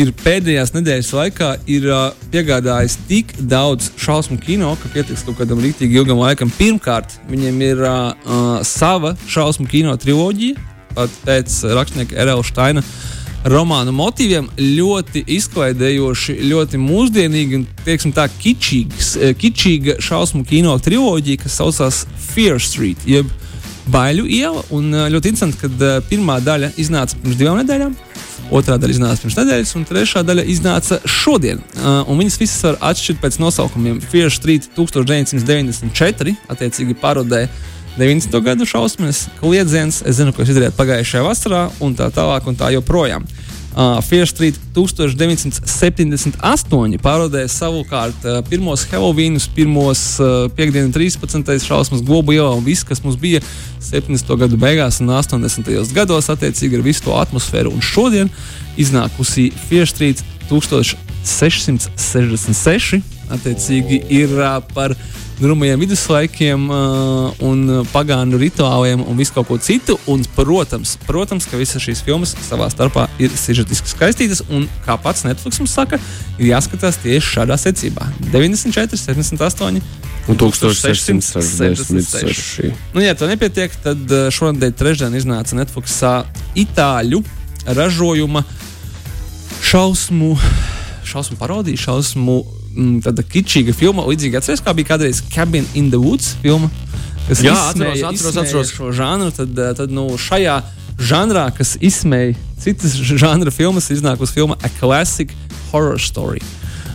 Ir 0.00 0.14
pēdējās 0.22 0.72
nedēļas 0.72 1.10
laikā 1.12 1.50
ir 1.68 1.90
uh, 1.92 2.06
piegādājis 2.32 2.96
tik 3.10 3.34
daudz 3.36 3.90
šausmu 4.00 4.38
kino, 4.40 4.72
ka 4.80 4.88
pietiks 4.94 5.26
kaut 5.26 5.36
kādam 5.42 5.60
rīktīgi 5.60 6.00
ilgam 6.00 6.22
laikam. 6.24 6.48
Pirmkārt, 6.56 7.18
viņiem 7.28 7.60
ir 7.68 7.84
uh, 7.84 8.14
uh, 8.24 8.64
sava 8.64 9.12
šausmu 9.28 9.68
kino 9.68 9.92
triloģija, 10.00 10.56
pat 10.96 11.20
pēc 11.28 11.60
rakstnieka 11.76 12.16
Erela 12.16 12.48
Steina 12.48 12.80
romānu 13.44 13.92
motīviem 13.94 14.48
ļoti 14.56 15.24
izklaidējoši, 15.36 16.36
ļoti 16.48 16.80
mūsdienīgi 16.80 17.58
un 17.60 17.66
teiksim, 17.84 18.14
tā, 18.16 18.26
kičīgs, 18.40 19.14
eh, 19.20 19.34
kičīga 19.36 19.98
šausmu 20.02 20.44
kino 20.48 20.76
triloģija, 20.78 21.42
kas 21.44 21.58
saucās 21.60 22.04
Fear 22.32 22.60
Street, 22.60 23.04
jeb 23.06 23.28
Baiļu 23.92 24.24
iela. 24.32 24.64
Un 24.72 24.88
eh, 24.94 25.10
ļoti 25.12 25.32
interesanti, 25.32 25.60
ka 25.60 25.68
uh, 25.68 25.98
pirmā 26.08 26.38
daļa 26.40 26.72
iznāca 26.80 27.18
pirms 27.20 27.36
divām 27.40 27.60
nedēļām. 27.60 27.96
Otrā 28.54 28.78
daļa 28.80 28.96
iznāca 28.96 29.24
pirms 29.24 29.36
nedēļas, 29.40 29.74
un 29.76 29.84
trešā 29.88 30.22
daļa 30.24 30.44
iznāca 30.52 31.00
šodien. 31.08 31.60
Uh, 31.76 32.08
viņas 32.16 32.40
visas 32.40 32.64
var 32.64 32.80
atšķirt 32.92 33.20
pēc 33.20 33.38
nosaukumiem. 33.42 34.00
Fear 34.12 34.32
Street 34.32 34.70
1994, 34.76 36.36
attiecīgi 36.52 36.96
parodē 37.00 37.46
90. 37.98 38.40
gadu 38.42 38.66
šausmas, 38.66 39.28
kliedziens. 39.40 40.02
Es 40.06 40.16
zinu, 40.18 40.32
ko 40.34 40.42
es 40.42 40.48
izdarīju 40.50 40.74
pagājušajā 40.74 41.22
vasarā, 41.22 41.70
un 41.84 41.94
tā 41.94 42.08
tālāk, 42.14 42.46
un 42.50 42.56
tā 42.58 42.72
joprojām. 42.74 43.22
Uh, 43.74 43.98
Fear 44.06 44.22
Street 44.30 44.54
1978 44.74 46.98
parodēja 47.02 47.48
savukārt 47.50 48.22
uh, 48.22 48.38
pirmos 48.46 48.86
Helovīnus, 48.86 49.50
pirmos 49.50 50.22
uh, 50.22 50.46
piekdienas 50.54 50.94
13. 50.94 51.66
šausmas 51.66 51.98
globu 52.06 52.30
ielā 52.36 52.52
un 52.54 52.62
viss, 52.66 52.84
kas 52.86 53.02
mums 53.02 53.16
bija 53.18 53.40
70. 53.82 54.30
gadu 54.38 54.54
beigās 54.62 55.02
un 55.02 55.10
80. 55.10 55.90
gados, 55.94 56.30
attiecīgi 56.30 56.78
ar 56.78 56.82
visu 56.86 57.02
to 57.08 57.12
atmosfēru. 57.18 57.74
Un 57.74 57.82
šodien 57.82 58.30
iznākusi 58.78 59.50
Fear 59.66 59.86
Street 59.90 60.22
1666, 60.50 63.02
attiecīgi 63.34 64.06
ir 64.22 64.30
uh, 64.38 64.62
par 64.70 64.94
drūmajiem 65.40 65.80
viduslaikiem 65.82 66.68
uh, 66.70 66.76
un 67.44 67.84
pagānu 67.92 68.38
rituāliem 68.40 69.02
un 69.02 69.18
visu 69.18 69.32
kaut 69.34 69.48
ko 69.48 69.58
citu. 69.58 69.98
Un, 70.10 70.22
protams, 70.36 70.96
protams, 71.08 71.46
ka 71.50 71.60
visas 71.60 71.82
šīs 71.82 72.02
filmas 72.06 72.36
savā 72.46 72.68
starpā 72.72 73.02
ir 73.22 73.30
sižetiski 73.38 73.88
skaistītas 73.90 74.40
un, 74.48 74.68
kā 74.86 74.94
pats 75.02 75.24
Netflix 75.26 75.54
mums 75.62 75.74
saka, 75.74 75.96
ir 76.38 76.46
jāskatās 76.52 76.96
tieši 77.02 77.28
šādā 77.38 77.56
secībā- 77.60 78.04
94, 78.34 78.98
78. 79.00 79.82
Un 80.28 80.34
1666. 80.40 82.72
Nu, 82.94 83.00
ja 83.04 83.14
to 83.14 83.24
nepietiek, 83.28 83.70
tad 83.84 83.98
šonadēļ 84.08 84.72
trešdien 84.72 85.12
iznāca 85.18 85.52
Netflixā 85.58 86.14
itāļu 86.56 87.20
ražojuma 87.66 88.44
šausmu, 89.64 90.36
šausmu 91.04 91.36
parodija, 91.40 91.76
šausmu 91.76 92.63
mm, 92.74 93.02
tāda 93.06 93.24
kičīga 93.26 93.74
filma. 93.76 94.06
Līdzīgi 94.10 94.40
atceries, 94.40 94.62
kā 94.64 94.74
bija 94.76 94.94
kādreiz 94.94 95.22
Cabin 95.32 95.66
in 95.74 95.90
the 95.94 96.00
Woods 96.00 96.34
filma. 96.42 96.70
Kas 97.28 97.40
Jā, 97.40 97.54
atceros, 97.70 98.02
atceros, 98.04 98.40
atceros. 98.42 98.72
Šo 98.76 98.90
žanru, 98.92 99.30
tad, 99.32 99.54
uh, 99.56 99.72
tad 99.78 99.94
nu, 99.94 100.10
šajā 100.20 100.58
žanrā, 101.00 101.48
kas 101.56 101.78
izsmēja 101.80 102.36
citas 102.60 102.96
žanra 103.24 103.52
filmas, 103.54 103.90
iznākusi 103.92 104.40
filma 104.40 104.58
A 104.62 104.72
Classic 104.78 105.32
Horror 105.70 106.00
Story. 106.00 106.42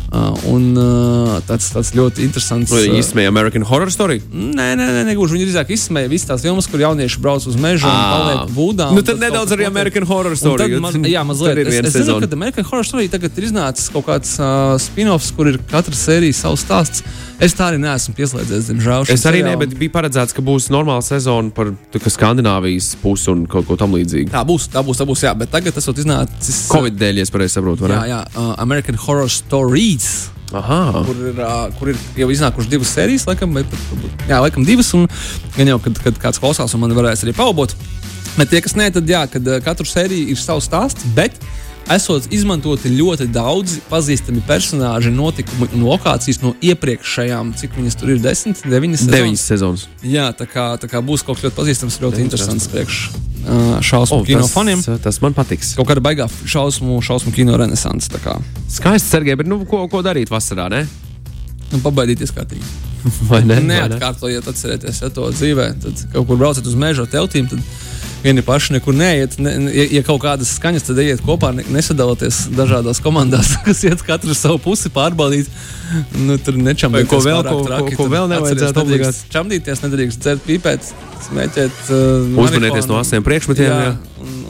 Uh, 0.09 0.33
un 0.49 0.71
uh, 0.73 1.35
tāds, 1.45 1.67
tāds 1.69 1.91
ļoti 1.93 2.23
interesants. 2.25 2.71
Vai 2.73 2.81
uh, 2.81 2.87
viņi 2.87 3.01
izsmēja 3.03 3.29
American 3.29 3.65
Horror 3.69 3.91
Story? 3.93 4.17
Nē, 4.33 4.71
nē, 4.79 4.87
nē, 4.89 5.03
negluži. 5.11 5.35
Viņi 5.37 5.45
drīzāk 5.51 5.73
izsmēja 5.75 6.09
visas 6.09 6.31
tās 6.31 6.45
filmas, 6.47 6.65
kur 6.71 6.81
jaunieši 6.81 7.21
brauc 7.21 7.45
uz 7.45 7.57
mežu 7.61 7.85
un 7.85 7.93
Ā. 7.93 8.07
paliek 8.15 8.55
būdā. 8.55 8.89
Nu, 8.95 9.03
tad 9.05 9.21
nedaudz 9.21 9.53
arī. 9.53 9.67
American 9.69 10.07
Horror 10.09 10.33
Story. 10.39 10.79
Man, 10.81 11.05
jā, 11.05 11.21
mazliet. 11.29 11.61
Es, 11.61 11.91
es 11.91 11.99
zinu, 11.99 12.17
ka 12.23 12.31
American 12.33 12.65
Horror 12.71 12.89
Story 12.89 13.11
tagad 13.13 13.37
ir 13.37 13.49
iznācis 13.51 13.91
kaut 13.93 14.07
kāds 14.09 14.33
uh, 14.41 14.73
spin-offs, 14.81 15.29
kur 15.37 15.51
ir 15.51 15.61
katra 15.69 15.93
sērija 15.93 16.41
savs 16.41 16.65
stāsts. 16.65 17.05
Es 17.39 17.53
tā 17.55 17.69
arī 17.69 17.77
neesmu 17.79 18.13
pieslēdzies, 18.17 18.65
diemžēl. 18.67 19.05
Es 19.13 19.21
arī 19.29 19.39
ne, 19.45 19.53
bet 19.59 19.71
bija 19.79 19.93
paredzēts, 19.93 20.35
ka 20.35 20.43
būs 20.43 20.65
normāla 20.73 21.03
sezona 21.05 21.53
par 21.55 21.69
Skandināvijas 21.95 22.91
pusi 22.99 23.29
un 23.31 23.45
kaut 23.47 23.67
ko 23.69 23.77
tamlīdzīgu. 23.79 24.33
Tā 24.33 24.41
būs, 24.47 24.65
tā 24.73 24.83
būs, 24.83 24.99
tā 24.99 25.07
būs. 25.07 25.23
Jā, 25.23 25.31
bet 25.39 25.51
tagad 25.53 25.77
tas 25.77 25.87
ir 25.87 26.01
iznācis. 26.03 26.65
Covid 26.71 26.97
dēļ, 26.99 27.21
ja 27.21 27.29
pareizi 27.31 27.55
saprotu, 27.55 27.85
vai 27.85 27.93
Jā, 27.93 28.01
ne? 28.01 28.09
jā, 28.11 28.19
uh, 28.35 28.51
American 28.65 28.99
Horror 29.05 29.31
Stories. 29.31 30.09
Aha. 30.49 31.03
kur 31.05 31.15
ir, 31.29 31.37
uh, 31.45 31.69
kur 31.77 31.91
ir 31.91 31.97
jau 32.17 32.27
iznākušas 32.33 32.69
divas 32.71 32.89
sērijas, 32.97 33.27
laikam, 33.29 33.53
vai 33.53 33.61
pat, 33.69 33.79
varbūt- 33.91 34.23
jā, 34.31 34.39
laikam 34.41 34.65
divas. 34.65 34.89
Un 34.97 35.05
gan 35.55 35.69
jau, 35.69 35.79
kad, 35.85 35.99
kad 36.03 36.17
kāds 36.25 36.41
klausās, 36.41 36.73
un 36.73 36.81
man 36.83 36.95
varēs 36.97 37.23
arī 37.23 37.35
paubot. 37.37 37.75
Bet 38.35 38.49
tie, 38.49 38.59
kas 38.65 38.73
nē, 38.75 38.89
tad 38.97 39.07
jā, 39.07 39.23
kad 39.31 39.45
uh, 39.47 39.59
katru 39.63 39.85
sēriju 39.87 40.33
ir 40.33 40.41
savs 40.41 40.65
stāsts, 40.67 41.05
bet 41.15 41.37
esot 41.93 42.27
izmantoti 42.33 42.91
ļoti 42.93 43.29
daudzi 43.33 43.81
pazīstami 43.89 44.43
personāļi, 44.47 45.13
notikumi 45.15 45.69
un 45.77 45.87
lokācijas 45.87 46.41
no 46.43 46.53
iepriekšējām, 46.65 47.55
cik 47.59 47.79
viņas 47.79 47.99
tur 47.99 48.13
ir, 48.15 48.21
desmit, 48.23 48.61
deviņas. 48.65 49.05
sezonas? 49.05 49.17
Deviņas 49.17 49.47
sezonas. 49.53 49.87
Jā, 50.05 50.29
tā 50.37 50.49
kā, 50.49 50.71
tā 50.81 50.91
kā 50.91 51.01
būs 51.05 51.25
kaut 51.25 51.39
kas 51.39 51.49
ļoti 51.49 51.59
pazīstams, 51.61 51.99
ļoti 52.03 52.23
interesants 52.25 52.69
priekš 52.71 53.01
šausmu 53.81 54.17
O, 54.17 54.23
kino 54.23 54.41
tas, 54.41 54.53
faniem. 54.53 54.81
tas 55.03 55.21
man 55.21 55.33
patiks. 55.33 55.73
Kaut 55.77 55.87
kāda 55.89 56.03
baigā 56.03 56.27
šausmu, 56.45 56.99
šausmu 57.01 57.33
kino 57.33 57.57
renaissance. 57.57 58.11
kā, 58.23 58.35
Skaisti, 58.69 59.09
Sergei, 59.09 59.35
bet 59.39 59.47
nu, 59.47 59.61
ko, 59.65 59.87
ko 59.91 60.03
darīt 60.05 60.31
vasarā? 60.31 60.69
Ne? 60.69 60.85
Nu, 61.71 61.79
pabaidīties. 61.83 62.33
Vai 63.29 63.41
ne? 63.45 63.55
Vai 63.55 63.63
ne? 63.63 63.63
Neatkārtojiet, 63.69 64.47
atcerieties 64.47 65.01
ja, 65.01 65.09
to 65.13 65.29
dzīvē. 65.31 65.69
Tad 65.83 66.03
kaut 66.13 66.27
kur 66.27 66.39
braucat 66.39 66.67
uz 66.67 66.75
meža 66.75 67.07
teltīm. 67.09 67.47
Tad... 67.49 67.63
Vieni 68.23 68.41
paši 68.43 68.73
nekur 68.75 68.93
neiet. 68.93 69.37
Ne, 69.39 69.53
ja, 69.71 69.85
ja 69.95 70.01
kaut 70.03 70.19
kādas 70.25 70.51
skaņas, 70.57 70.83
tad 70.89 70.97
ejiet 70.99 71.21
kopā, 71.23 71.53
ne, 71.55 71.63
nesadalieties 71.71 72.49
dažādās 72.51 72.99
komandās, 73.03 73.53
kas 73.67 73.83
iet 73.87 74.03
katru 74.03 74.35
savu 74.35 74.59
pusi 74.63 74.91
pārbaudīt. 74.91 75.47
Nu, 76.19 76.35
tur. 76.37 76.57
Vai 76.59 77.05
ko 77.07 77.21
vēl, 77.23 77.39
ko- 77.47 77.63
traki, 77.65 77.95
ko- 77.95 78.03
ko 78.03 78.09
vēl 78.11 78.27
nevajadzētu 78.33 78.83
obligāti? 78.83 79.23
Čamdīties, 79.33 79.81
nedrīkst 79.85 80.19
dzert 80.25 80.43
pīpēt, 80.45 80.91
smēķēt. 81.29 81.79
Uh, 81.87 82.43
Uzmanieties 82.43 82.89
no 82.91 82.99
asiem 82.99 83.23
priekšmetiem. 83.25 83.71
Jā, 83.71 83.79
Jā. 83.87 83.95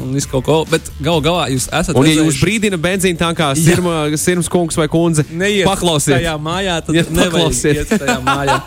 Un, 0.10 0.17
visu 0.17 0.30
kaut 0.32 0.43
ko. 0.50 0.58
Bet 0.69 0.89
gal 1.06 1.22
galā 1.26 1.45
jūs 1.54 1.69
esat. 1.69 1.93
Un, 1.95 2.08
ja 2.10 2.15
jūs 2.17 2.26
redzējuši- 2.34 2.43
brīdina 2.48 2.80
benzīna 2.82 3.19
tankā, 3.22 3.52
sirma, 3.60 4.02
sirms 4.19 4.50
kungs 4.52 4.76
vai 4.80 4.88
kundze, 4.91 5.24
Neiet 5.30 5.67
paklausiet. 5.69 6.17
tajā 6.17 6.36
mājā, 6.41 6.80
tad 6.86 6.98
Ja, 6.98 7.04
nevajag 7.08 7.32
paklausiet. 7.38 7.80
iet 7.84 7.93
tajā 8.02 8.17
mājā. 8.26 8.58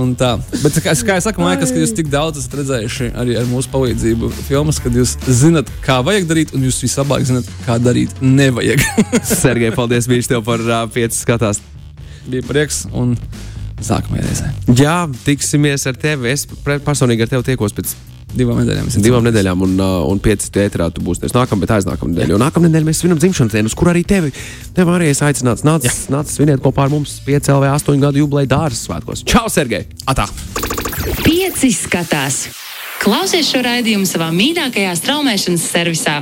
Un 0.00 0.12
tā. 0.18 0.34
Bet, 0.62 0.76
kā, 0.84 0.92
kā 0.94 1.16
jau 1.18 1.24
saka, 1.24 1.40
man 1.42 1.54
liekas, 1.56 1.72
ka 1.72 1.80
jūs 1.80 1.94
tik 1.96 2.10
daudz 2.12 2.38
esat 2.42 2.54
redzējuši 2.60 3.10
arī 3.18 3.36
ar 3.40 3.48
mūsu 3.50 3.70
palīdzību 3.72 4.30
filmas, 4.46 4.78
kad 4.82 4.92
jūs 4.96 5.16
zinat, 5.26 5.70
kā 5.84 5.98
vajag 6.04 6.28
darīt, 6.30 6.52
un 6.54 6.66
jūs 6.68 6.82
vislabāk 6.84 7.24
zinat, 7.26 7.48
kā 7.66 7.78
darīt 7.82 8.12
nevajag. 8.20 8.84
Sergei, 9.24 9.72
paldies 9.74 10.06
viņš 10.10 10.28
tev 10.34 10.44
par 10.46 10.60
uh, 10.62 10.84
piecas 10.92 11.22
skatās. 11.24 11.62
Bija 12.30 12.44
prieks, 12.46 12.84
un 12.92 13.16
nākamajā 13.80 14.22
reizē. 14.26 14.50
Jā, 14.76 14.96
tiksimies 15.24 15.86
ar 15.88 15.96
tevi. 15.98 16.28
Es 16.34 16.44
personīgi 16.46 17.24
ar 17.24 17.30
tevi 17.32 17.46
tiekos 17.48 17.72
pēc 17.74 17.94
Divām 18.36 18.60
nedēļām. 18.62 18.90
divām 19.02 19.24
nedēļām, 19.26 19.62
un, 19.66 19.74
uh, 19.80 20.04
un 20.10 20.20
pieci 20.22 20.50
tētrā 20.54 20.86
tu 20.94 21.02
būsi. 21.02 21.26
Nākamā, 21.34 21.64
bet 21.64 21.74
aiznākamā 21.78 22.12
nedēļa. 22.12 22.34
Jo 22.34 22.38
nākamā 22.40 22.68
nedēļa 22.68 22.88
mēs 22.90 23.02
svinam 23.02 23.18
dzimšanas 23.18 23.56
dienu, 23.56 23.70
uz 23.70 23.76
kur 23.78 23.90
arī 23.90 24.04
tevi, 24.06 24.30
tevi 24.76 24.94
arī 24.94 25.10
es 25.10 25.22
aicināts. 25.26 25.66
Nāc, 25.66 25.88
nāc 26.12 26.30
svinēt 26.30 26.62
kopā 26.62 26.86
ar 26.86 26.94
mums 26.94 27.18
5 27.26 27.50
LV 27.56 27.72
8 27.74 28.04
gadu 28.06 28.22
jubileja 28.22 28.52
dārza 28.54 28.84
svētkos. 28.86 29.24
Čau, 29.26 29.48
Sergei! 29.50 29.88
Atā! 30.10 30.28
Pieci 31.24 31.72
skatās. 31.74 32.46
Klausies 33.00 33.48
šo 33.48 33.64
raidījumu 33.64 34.06
savā 34.06 34.28
mīļākajā 34.36 34.92
straumēšanas 35.00 35.66
servisā. 35.72 36.20